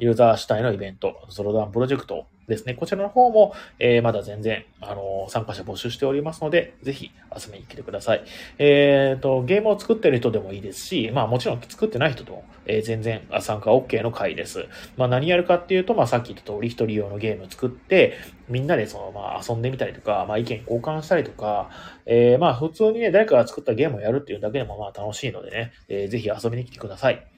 [0.00, 2.74] ー、ユーザー主体のイベント、ソロダンプロジェクトですね。
[2.74, 8.24] こちらの方も、えー、まだ全然、あのー、参加者募集しておりますので、ぜひ遊びに来てください。
[8.58, 14.66] えっ、ー、と、ゲームを作ってる人でもいいですし、まあもちろん作ってない人でも、えー、全然参加 OK の回です。
[14.96, 18.14] まあ何やるかっていうと、まあさっき言った通り一人用のゲーム作って、
[18.48, 21.70] みんなでその、まあ遊んでみたりとか、まあ意見交換したりとか、
[22.06, 27.33] えー、まあ普通にね、誰かが作ったゲームをやるっていうだけでもまあ楽しいのでね、えー、ぜひ遊びに来てください。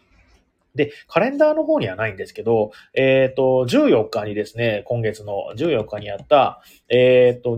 [0.77, 7.57] で、カレンダーの方にはないんですけど、えっ、ー、と、14日にですね、今月の14日にやった、えっ、ー、と、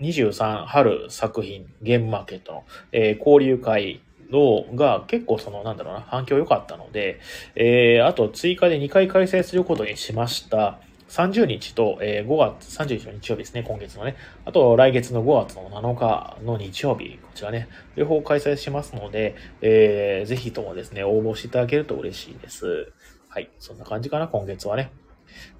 [0.00, 7.18] 2023春作品ゲームマーケットの、えー、交流会のが結構そのなんだろうな反響良かったので、
[7.54, 10.78] えー、あと追加で2回開催することにしました。
[11.08, 14.16] 30日と、えー、5月、31日の日曜日ですね、今月のね。
[14.44, 22.92] あと、来月の5月の7日の日曜日、こちらね、両方開催しますので、えー、ぜひともですね、応募していただけると嬉しいです。
[23.28, 23.50] はい。
[23.58, 24.90] そんな感じかな、今月はね。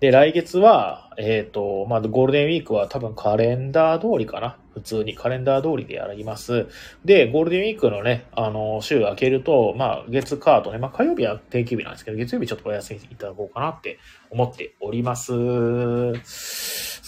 [0.01, 4.57] で、来月は、えっ、ー、と、まあ、ゴールデンウィークは多分カレンダー通りかな。
[4.79, 6.69] 普通にカレンダー通りでやります。
[7.05, 13.99] で、ゴールデンウィークのね、あの、週明けると、まあ、月カードね、まあ、火曜日は定休日なんですけど、月曜日ちょっとお休みいただこうかなって
[14.31, 15.33] 思っております。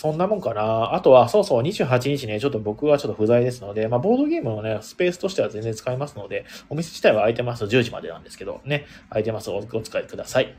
[0.01, 0.95] そんなもんかな。
[0.95, 7.65] あとは、そうそう、28日ね、ちょっと僕はちょっと不在ですので、まあ、ボードゲームのね、スペースとしては全然使えますので、お店自体は空いてます。
[7.65, 9.51] 10時までなんですけど、ね、空いてます。
[9.51, 10.57] お使いください。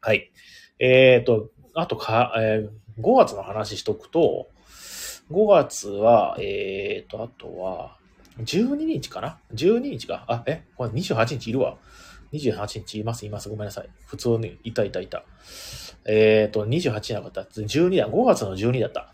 [0.00, 0.30] はい。
[0.78, 4.48] えっ、ー、と、あとか、えー、5月の話しとくと、
[5.30, 7.96] 5月は、えっ、ー、と、あとは、
[8.38, 10.24] 12日かな ?12 日か？
[10.28, 10.62] あ、え？
[10.76, 11.78] これ28日いるわ。
[12.32, 13.48] 28日います、います。
[13.48, 13.88] ごめんなさい。
[14.06, 15.24] 普通に、いたいたいた。
[16.04, 17.42] えっ、ー、と、28なかった。
[17.42, 18.08] 12だ。
[18.08, 19.12] 5月の12だった。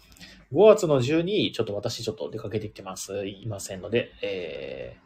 [0.52, 3.26] 5月の12、ちょっと私ちょっと出かけてきてます。
[3.26, 4.96] いませんので、え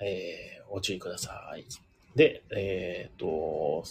[0.00, 1.64] ー、えー、ご注意ください。
[2.14, 3.84] で、えっ、ー、と、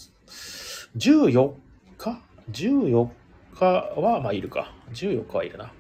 [0.97, 1.53] 14
[1.97, 3.09] 日 ?14
[3.55, 4.73] 日は、まあ、いるか。
[4.93, 5.71] 14日はいるな。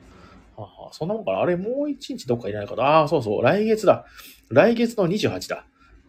[0.55, 3.41] ははそんなもんかなあれ、もう一日どっかいらないかなああ、そうそう。
[3.43, 4.05] 来月だ。
[4.49, 5.65] 来月の28だ。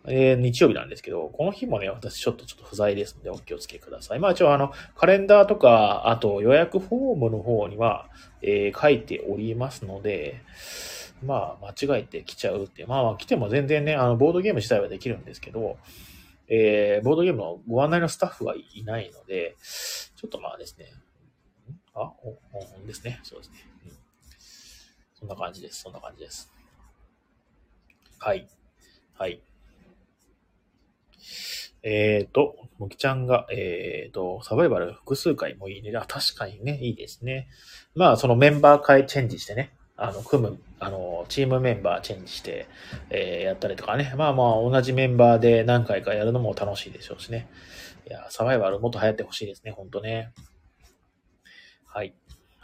[0.07, 4.19] えー、日曜日なんですけど、この日もね、私ちょっとちょっと不在ですので、お気をつけください。
[4.19, 8.11] まあ一応あの、カレンダーとか、あと予約フォームの方には、
[8.43, 10.43] えー、書いておりますので、
[11.25, 15.79] まあ間違えて来ちゃうって、まあ来ても全然ね、あの、ボードゲーム自体はできるんですけど、
[16.49, 20.87] えー、ボードゲームのご案内のスタッフがいないので、ちょっとまあですね、
[21.95, 23.21] あ、お、おですね。
[23.23, 23.93] そうですね、うん。
[25.15, 25.83] そんな感じです。
[25.83, 26.53] そんな感じです。
[28.19, 28.49] はい。
[29.15, 29.43] はい。
[31.83, 35.93] えっ、ー、と、もきちゃんが、えっ、ー、と、サバイバル複数回もいいね。
[35.97, 37.49] あ、確かにね、いいですね。
[37.95, 42.67] まあ、そのメンバー会チェンジしてね、あの、組む、あの、チームメンバーチェンジして、
[43.11, 44.13] えー、やったりとかね。
[44.17, 47.49] まあまあ、同じメンバーで何回かやるのも楽しいでしょうしね。
[48.09, 50.33] いや、サバイバルもっと流行ってほしいですね、ほんとね。
[51.87, 52.15] はい。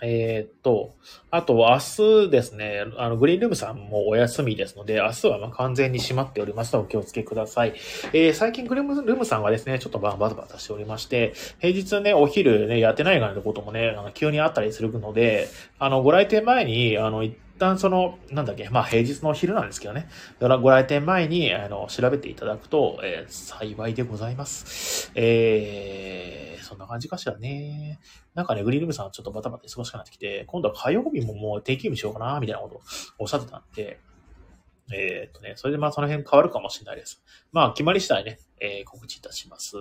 [0.02, 0.94] えー、っと、
[1.30, 1.78] あと、明
[2.26, 7.74] 日ですね、あの、グリーンルームさんもお休みですので、明日はま完全に閉まっておりますので、お気をつけください。
[8.12, 15.48] えー、最近グリーンルームさんはですね、ちょっとバタバタしておりまして、平日ね、お昼ね、やってない以外のこともね、あの急にあったりするので、
[15.78, 17.24] あの、ご来店前に、あの、
[17.60, 20.08] 旦その、なんだっけ、まあ平日の昼なんですけどね、
[20.40, 25.12] ご来店前に、あの、調べていただくと、えー、幸いでございます。
[25.14, 28.00] えー、そんな感じかしらね。
[28.34, 32.80] なんかね、グリールムさんちょっとバタバタ忙しくなってきて、今度は火曜日ももう定休日しようかな、みたいなことを
[33.18, 34.00] おっしゃってたんで、
[34.92, 37.22] えー、っとね、それでまあその辺変わるかもしれないです。
[37.52, 39.76] まあ決まり次第ね、えー、告知いたします。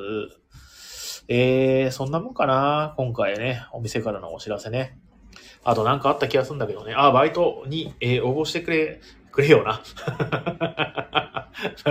[1.27, 4.99] えー、そんなもんかな今回ね、お店からのお知らせね。
[5.63, 6.93] あとなんかあった気がするんだけどね。
[6.95, 9.01] あ、バイトに、えー、応募してくれ、
[9.31, 9.81] くれよな。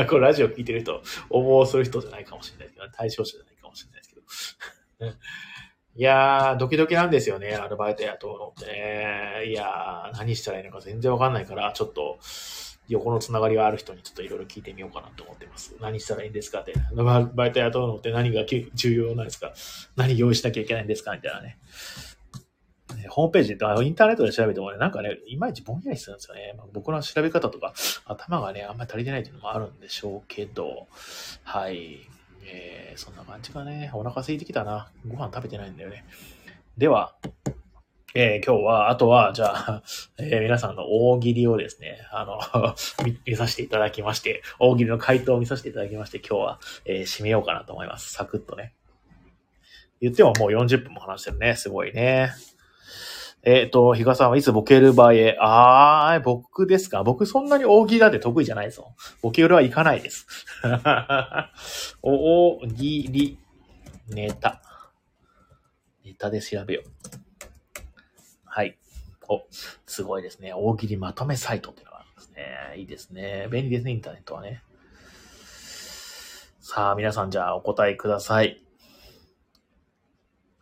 [0.08, 4.14] これラジオ聞いてる人、応募する人じゃないかもしれないけど、対象者じゃないかもしれないです
[4.98, 5.12] けど。
[5.96, 9.44] いやー、ドキドキなんですよね、アルバイト雇うのってね。
[9.46, 12.18] いやー、何したらいいのか全然わかんないから、ちょっと、
[12.88, 15.76] 横のつながりがある人にちょっといろいろ聞いてみようかなと思ってます。
[15.78, 16.72] 何したらいいんですかって。
[16.94, 19.52] バイト雇うのって何が重要なんですか
[19.94, 21.58] 何用意しなきゃいけないんですかみたいなね。
[23.10, 26.54] ホームページで、インターネットで調べてもね、なんかね、いまいちぼんやりするんですよね。
[26.56, 27.74] まあ、僕の調べ方とか、
[28.04, 30.88] 頭がね、あんまり足りてないっていうのもあるんでしょうけど、
[31.42, 31.98] はい。
[32.50, 33.90] えー、そんな感じかね。
[33.92, 34.90] お腹空いてきたな。
[35.06, 36.04] ご飯食べてないんだよね。
[36.78, 37.14] では、
[38.14, 39.82] えー、今日は、あとは、じゃあ、
[40.18, 42.40] えー、皆さんの大喜利をですね、あの
[43.04, 48.12] 見、見させていただきまして、大喜利の回答を見させていただきまして、今日は、えー、締めようかなと思います。
[48.12, 48.74] サクッとね。
[50.00, 51.54] 言ってももう40分も話してるね。
[51.56, 52.30] すごいね。
[53.42, 57.04] えっ、ー、と、比嘉さんはいつボケる場合へ、あー、僕ですか？
[57.04, 58.94] 僕そんなに大喜利だって得意じゃないぞ。
[59.22, 60.26] ボケるはいかないです。
[62.02, 63.38] 大喜利、
[64.08, 64.60] ネタ。
[66.04, 66.90] ネタで調べよう。
[68.44, 68.76] はい。
[69.28, 69.46] お、
[69.86, 70.52] すごいですね。
[70.54, 72.74] 大喜利まとめサイトっていうのがあるんですね。
[72.76, 73.46] いいですね。
[73.50, 74.62] 便利ですね、インターネットはね。
[76.60, 78.62] さあ、皆さんじゃあお答えください。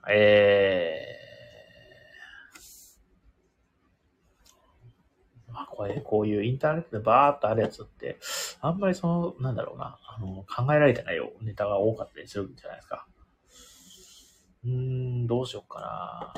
[0.09, 1.26] えー、
[5.57, 8.19] まあ、これ、こういうインターネットでバーっとあるやつって、
[8.61, 13.07] あんまりその、なんだろうな、あの、考えられてないよネタが多かったりするんじゃないですか。
[14.67, 14.71] うー
[15.25, 16.35] ん、どうしよっかな。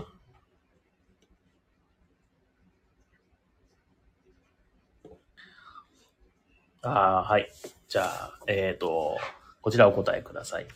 [6.83, 7.51] あはい。
[7.89, 9.19] じゃあ、えっ、ー、と、
[9.63, 10.67] こちらお答えください。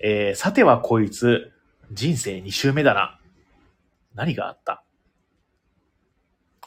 [0.00, 1.52] えー、さてはこいつ、
[1.92, 3.20] 人生2周目だな。
[4.16, 4.82] 何があった？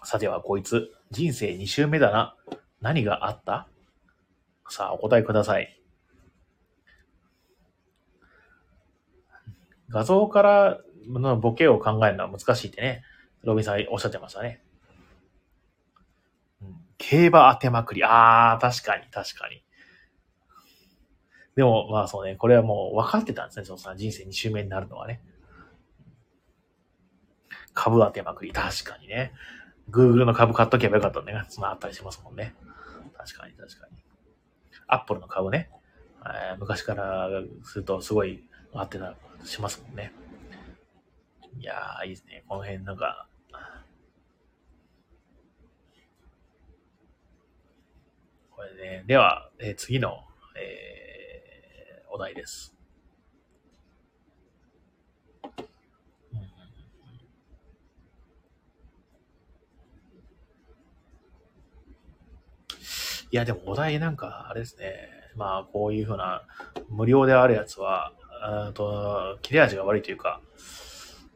[0.04, 2.36] さてはこいつ、人生2周目だな。
[2.82, 3.68] 何があった？
[4.70, 5.78] さあ、お答えください。
[9.90, 13.04] 画像からのボケを考えるのは難しいってね、
[13.44, 14.64] ロビンさんおっしゃってましたね。
[16.98, 18.04] 競馬当てまくり。
[18.06, 19.64] ああ、確かに、確かに。
[21.58, 25.22] でも、まあそうね、これはもう分かってたんですね、そのさ、人生2周目になるのはね。
[27.74, 28.54] 株当てまくり。
[28.54, 29.34] 確かにね。
[29.92, 31.46] Google の株買っとけばよかったんだね。
[31.50, 32.56] そのあったりしますもんね。
[33.18, 33.98] 確かに、確かに。
[34.88, 35.70] Apple の株ね。
[36.26, 37.30] えー、昔から
[37.64, 40.14] するとすごい上ってた、しますもんね。
[41.58, 42.44] いやー、いいですね。
[42.48, 43.28] この辺なんか、
[48.52, 50.24] これね、では、えー、次の、
[50.56, 52.76] えー、お題です。
[63.32, 65.10] いや、でもお題なんか、あれですね。
[65.38, 66.44] まあ、こういうふうな、
[66.90, 68.12] 無料であるやつは、
[68.42, 70.42] あと、切れ味が悪いというか、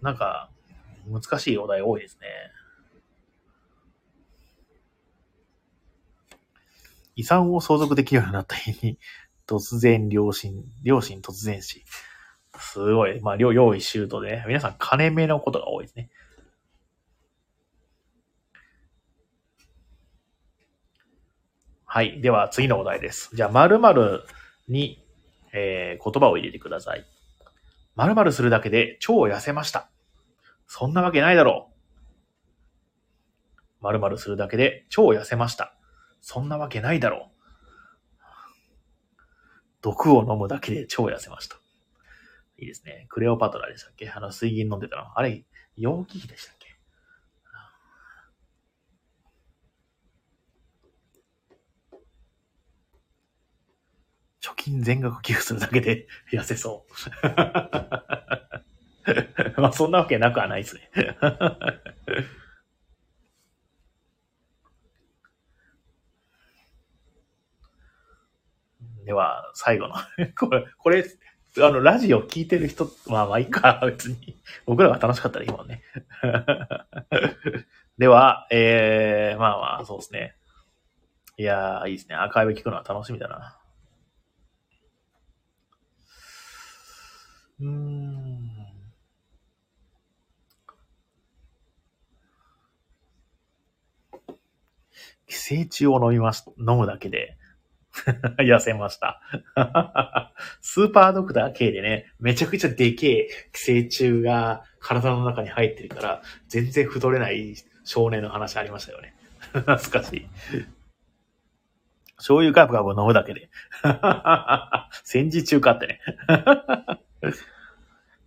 [0.01, 0.49] なんか、
[1.07, 2.27] 難しいお題多いですね。
[7.15, 8.99] 遺産を相続できるようになった日に、
[9.47, 11.85] 突然両親、両親突然死。
[12.57, 13.21] すごい。
[13.21, 16.09] まあ、用意周到で、皆さん金目のことが多いですね。
[21.95, 22.19] はい。
[22.19, 23.33] では、次のお題です。
[23.37, 24.25] じゃあ、〇〇
[24.67, 25.01] に、
[25.53, 27.05] えー、言葉を入れてください。
[27.95, 29.89] 〇〇するだけで超痩せました。
[30.67, 31.71] そんなわけないだろ
[33.79, 33.83] う。
[33.85, 35.73] 〇〇するだけで超痩せました。
[36.19, 37.35] そんなわけないだろう。
[39.81, 41.55] 毒を飲むだけで超痩せました。
[42.59, 43.05] いいですね。
[43.07, 44.09] クレオパトラでしたっけ？
[44.09, 45.17] あの水銀飲んでたの。
[45.17, 45.45] あれ、
[45.77, 46.64] 陽気比でしたっけ？
[54.45, 56.91] 貯金全額寄付するだけで 痩せそう。
[59.61, 60.89] まあそんなわけなくはないですね
[69.05, 69.93] では、最後の
[70.35, 71.05] これ、これ、
[71.57, 74.35] あの、ラジオ聞いてる人、まあまあいいか、別に。
[74.65, 75.83] 僕らが楽しかったらいいもんね。
[77.99, 80.35] では、えー、まあまあ、そうですね。
[81.37, 82.15] いやー、いいですね。
[82.15, 83.59] アーカイブ聞くのは楽しみだな。
[87.59, 88.35] うーん。
[95.27, 97.37] 寄生虫を飲みます、飲むだけで
[98.37, 99.21] 痩せました。
[100.61, 109.15] スーパードクター K でね、めちゃくちゃでけえ寄生虫が体の中に入ってるから、全然太れない少年の話ありましたよね。
[109.53, 110.27] 懐かしい。
[112.17, 113.49] 醤油ガブガブ飲むだけで。
[115.03, 115.99] 戦時中かってね。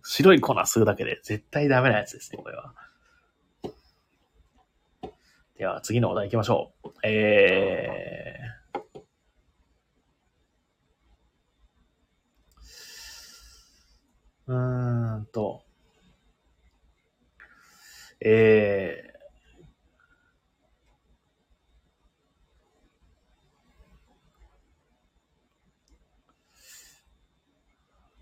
[0.03, 2.73] 白い粉吸うだけで絶対ダメなやつですね、これは。
[5.57, 6.89] では、次のお題行きましょう。
[7.03, 9.01] えー、
[14.47, 15.63] うーんと、
[18.21, 19.08] えー、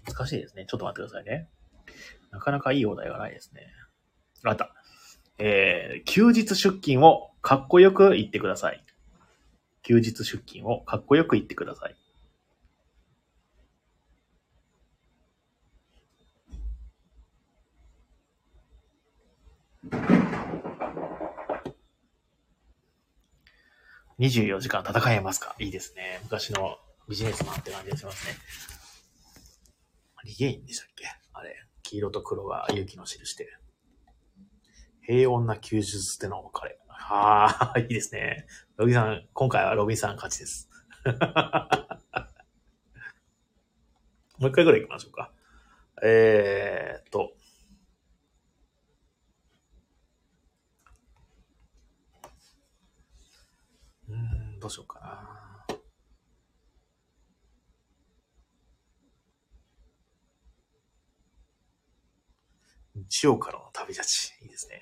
[0.08, 0.66] 難しいですね。
[0.68, 1.50] ちょっと待ってくださいね。
[2.32, 3.68] なかなかいいお題がないですね。
[4.44, 4.74] あった。
[5.40, 8.84] えー、休日出勤をかっこよく言ってください。
[9.84, 11.96] 休日出勤をかっこよく言ってください。
[24.20, 25.56] 24時間戦えますか？
[25.60, 26.20] いいですね。
[26.24, 28.34] 昔のビジネスマンって感じがしますね。
[30.38, 31.06] ゲインでしたっけ？
[31.34, 31.56] あれ。
[31.82, 33.48] 黄色と黒が勇気の印で。
[35.02, 36.80] 平穏な休日ってのお別れ。
[36.88, 38.46] はあ、いいですね。
[38.76, 40.70] ロビンさん、今回はロビンさん勝ちです。
[44.38, 45.34] もう一回ぐらい行きましょうか。
[46.04, 47.34] えーっと。
[54.10, 55.37] うん、どうしようかな。
[62.98, 64.34] 日曜からの旅立ち。
[64.42, 64.82] いいですね。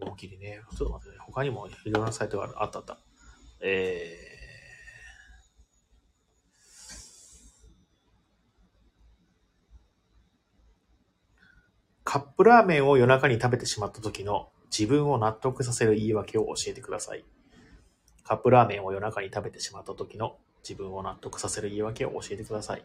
[0.00, 0.60] 大喜利ね。
[0.76, 1.22] ちょっと待ってね。
[1.24, 2.98] 他にもいろんなサイトがあるあったあった。
[3.60, 4.33] えー、
[12.04, 17.24] カップラーメンを夜中に食べてしまった時の自分を納得させる言い訳を教えてください。
[18.22, 22.82] カップラーメンを夜中に食べてしまった時の自分を納得させる言い訳を教えてください。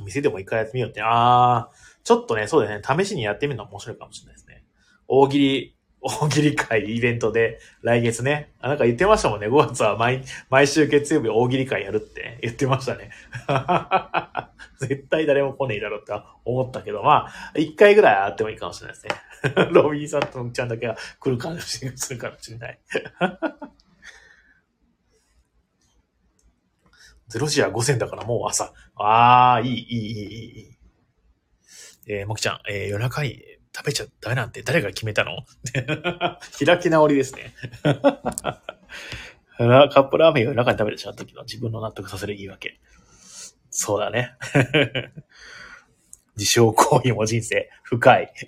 [0.00, 1.00] 店でも一回やってみようって。
[1.02, 3.04] あー、ちょっとね、そうですね。
[3.04, 4.64] 試しにやってみるの面白いかもしれないですね。
[5.06, 8.52] 大喜利、大喜利会イベントで来月ね。
[8.60, 9.48] あ、なんか言ってましたもんね。
[9.48, 13.10] 5月は毎、毎週月曜日大喜利会やるって言ってましたね。
[13.46, 14.50] ははは
[14.86, 16.12] 絶対誰も来ねえだろうって
[16.44, 19.12] 思ったけど、まあ、一回ぐらいあってもいいかもしれないですね。
[19.72, 21.98] ロビンさんとちゃんだけが来るかもしれない。
[21.98, 22.78] するかもしれない。
[27.28, 28.72] ゼロ時は5000だからもう朝。
[28.96, 30.78] ああ、いい、いい、いい、いい。
[32.06, 33.42] えー、もきちゃん、えー、夜中に
[33.74, 35.44] 食べちゃダメなんて誰が決めたの？
[36.64, 37.54] 開き直りですね。
[39.56, 42.78] カップラーメンを夜中に食べてしまった時の自分の納得させる言い訳。
[43.76, 44.36] そうだね。
[46.38, 48.32] 自傷行為も人生深い。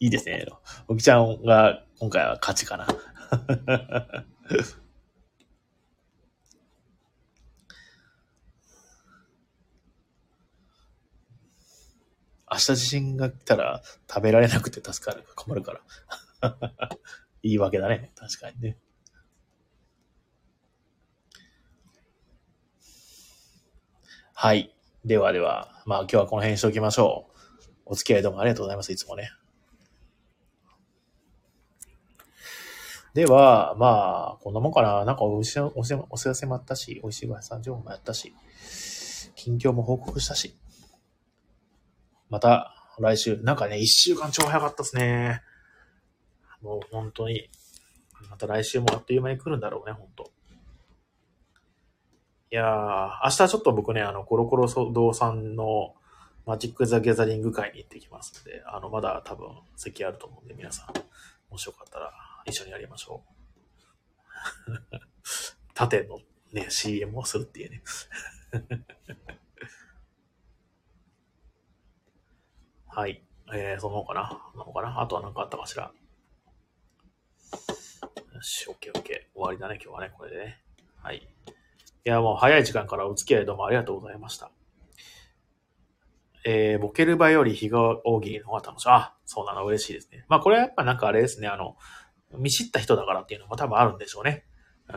[0.00, 0.46] いいですね。
[0.88, 2.86] もきちゃんが今回は勝ちかな。
[12.50, 15.78] 明日地震が来たら食べられなくて助かる困るか
[16.40, 16.56] ら。
[17.42, 18.12] 言い訳だね。
[18.16, 18.78] 確かにね。
[24.42, 24.74] はい。
[25.04, 27.26] ではでは、まあ今日はこの辺にしておきましょ
[27.68, 27.72] う。
[27.84, 28.90] お付き合いどうもありがとうございます。
[28.90, 29.30] いつもね。
[33.12, 35.04] では、まあ、こんなもんかな。
[35.04, 38.32] なんかお知らお知らおせもあったし、美味しいご飯さん情報もやったし、
[39.34, 40.56] 近況も報告したし。
[42.30, 45.42] また来週、なんかね、一週間超早かったですね。
[46.62, 47.50] もう本当に、
[48.30, 50.29] また来週もあっという間に来るんだろうね、本当
[52.52, 55.94] いやー、明日ちょっと僕ね、あの、コロコロ堂さんの
[56.46, 60.86] マジック・ザ・ギャザリング会に行ってきますので、あの、まだ多分席あると思うんで、皆さん、
[61.48, 62.12] もしよかったら
[62.46, 63.22] 一緒にやりましょ
[64.66, 64.72] う。
[65.74, 66.18] 縦の
[66.52, 67.82] ね、CM をするっていうね。
[72.88, 73.24] はい。
[73.52, 75.92] えー、その方かなその方かなあとは何かあったかしら。
[78.34, 79.34] よし、オッケーオッケー。
[79.34, 80.64] 終わりだね、今日はね、これでね。
[80.96, 81.28] はい。
[82.06, 84.50] いや、もう早い時間からお付き合いどうもありがとうございました。
[86.46, 88.88] えー、ボケる場より日が大喜利の方が楽しい。
[88.88, 90.24] あ、そうなの、嬉しいですね。
[90.28, 91.76] まあ、これはやっぱなんかあれですね、あの、
[92.38, 94.44] 見知った人だからっていうのも多分あるんでしょうね。
[94.88, 94.92] う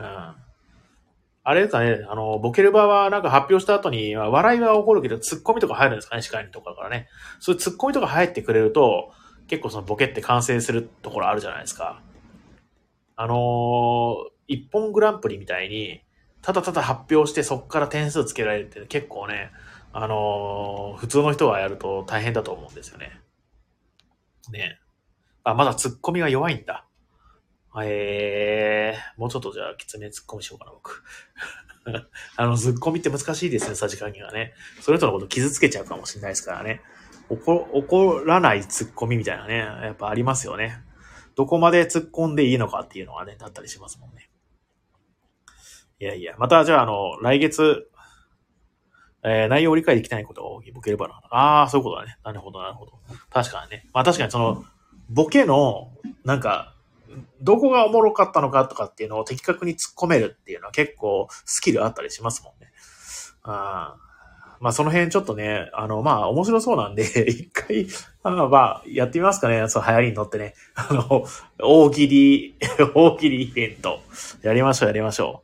[1.46, 7.08] あれですかね、あの、ボケる場はなんか発表した後に、笑いは起こるけど、ツッコミとか入るんですかね、司会のところからね。
[7.38, 9.12] そういうツッコミとか入ってくれると、
[9.46, 12.00] 結構そのボケって完成するところあるじゃないですか。
[13.16, 16.00] あのー、一本グランプリみたいに、
[16.44, 19.50] ただただ発表してそこから点数つけられるって結構ね、
[19.94, 23.18] あのー、普通の人がやると大変だと思うんですよね。
[24.52, 24.78] ね
[25.42, 26.84] あ、まだツッコミが弱いんだ。
[27.82, 31.02] えー、もうちょっとじゃあ、きつめツッコミしようかな、僕。
[32.36, 34.52] あの、ツッコミって難しいですね、さじ加減がね。
[34.82, 36.82] それとのこと傷つけちゃうかもしれないですからね。
[37.30, 40.82] 怒、怒らないツッコミみたいなね、やっぱありますよね。
[41.36, 44.28] どこまで突っ込んでいいのかっていうのがね、だったりしますもんね。
[46.04, 47.88] いやいや、またじゃあ、あの、来月、
[49.22, 51.14] えー、内容を理解できないことが、ボケればな。
[51.30, 52.18] ああ、そういうことだね。
[52.22, 52.92] なるほど、なるほど。
[53.30, 53.86] 確かにね。
[53.94, 54.66] まあ確かにその、
[55.08, 55.92] ボケの、
[56.22, 56.74] なんか、
[57.40, 62.70] どこがおもろかったのかとかっていうのを的確に突っ込めるっていうのは結構スキルあったりしますもんね。
[63.44, 63.96] あ
[64.60, 67.86] まあその辺ちょっとね、あの、まあ面白そうなんで、 一回、
[68.22, 69.68] あの、まあ、やってみますかね。
[69.68, 70.54] そう、流行りに乗ってね。
[70.74, 71.26] あの、
[71.58, 72.54] 大喜利、
[72.94, 74.00] 大喜利イベント。
[74.42, 75.42] やりましょう、やりましょ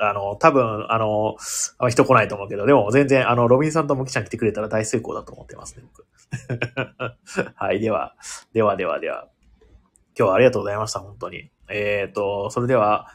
[0.00, 1.36] あの、多分、あの、
[1.78, 6.06] あ人来ないと思うけど、でも全然、あの、ロビンさんとモキちゃん来てくれたら大成功だと思ってますね、僕。
[7.54, 8.16] はい、では、
[8.52, 9.28] ではではでは。
[10.18, 11.50] 今日はありがとうございました、本当に。
[11.72, 13.08] えっ、ー、と、それでは、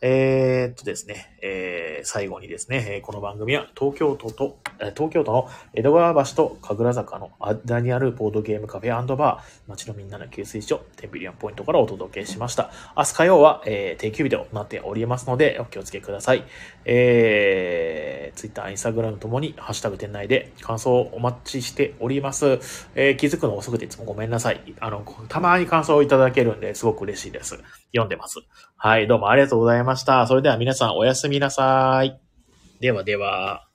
[0.00, 4.58] えー、っとですね、えー、最後にですね、この番組は東京都と、
[4.94, 12.70] 東京都の江戸川橋と神楽坂の間にあるボードゲームカフェバー、街のみんなの給水所、テンビリオンポイントからお届けしました。
[12.96, 16.44] 明日火曜は、えー、定休日となっておりますので、お気をつけください。
[16.84, 22.58] えー、Twitter、Instagram ともに、ハッシュタグ店内で感想をお待ちしております。
[22.94, 24.60] えー、気づくの遅くていつもごめんなさい。
[24.80, 27.58] あの、たまに感想をいただけるんで、すごく嬉しいです。
[27.92, 28.40] 読んでます。
[28.76, 30.26] はい、どうもありがとうございました。
[30.26, 32.20] それでは皆さんおやすみなさい。
[32.80, 33.67] ではでは。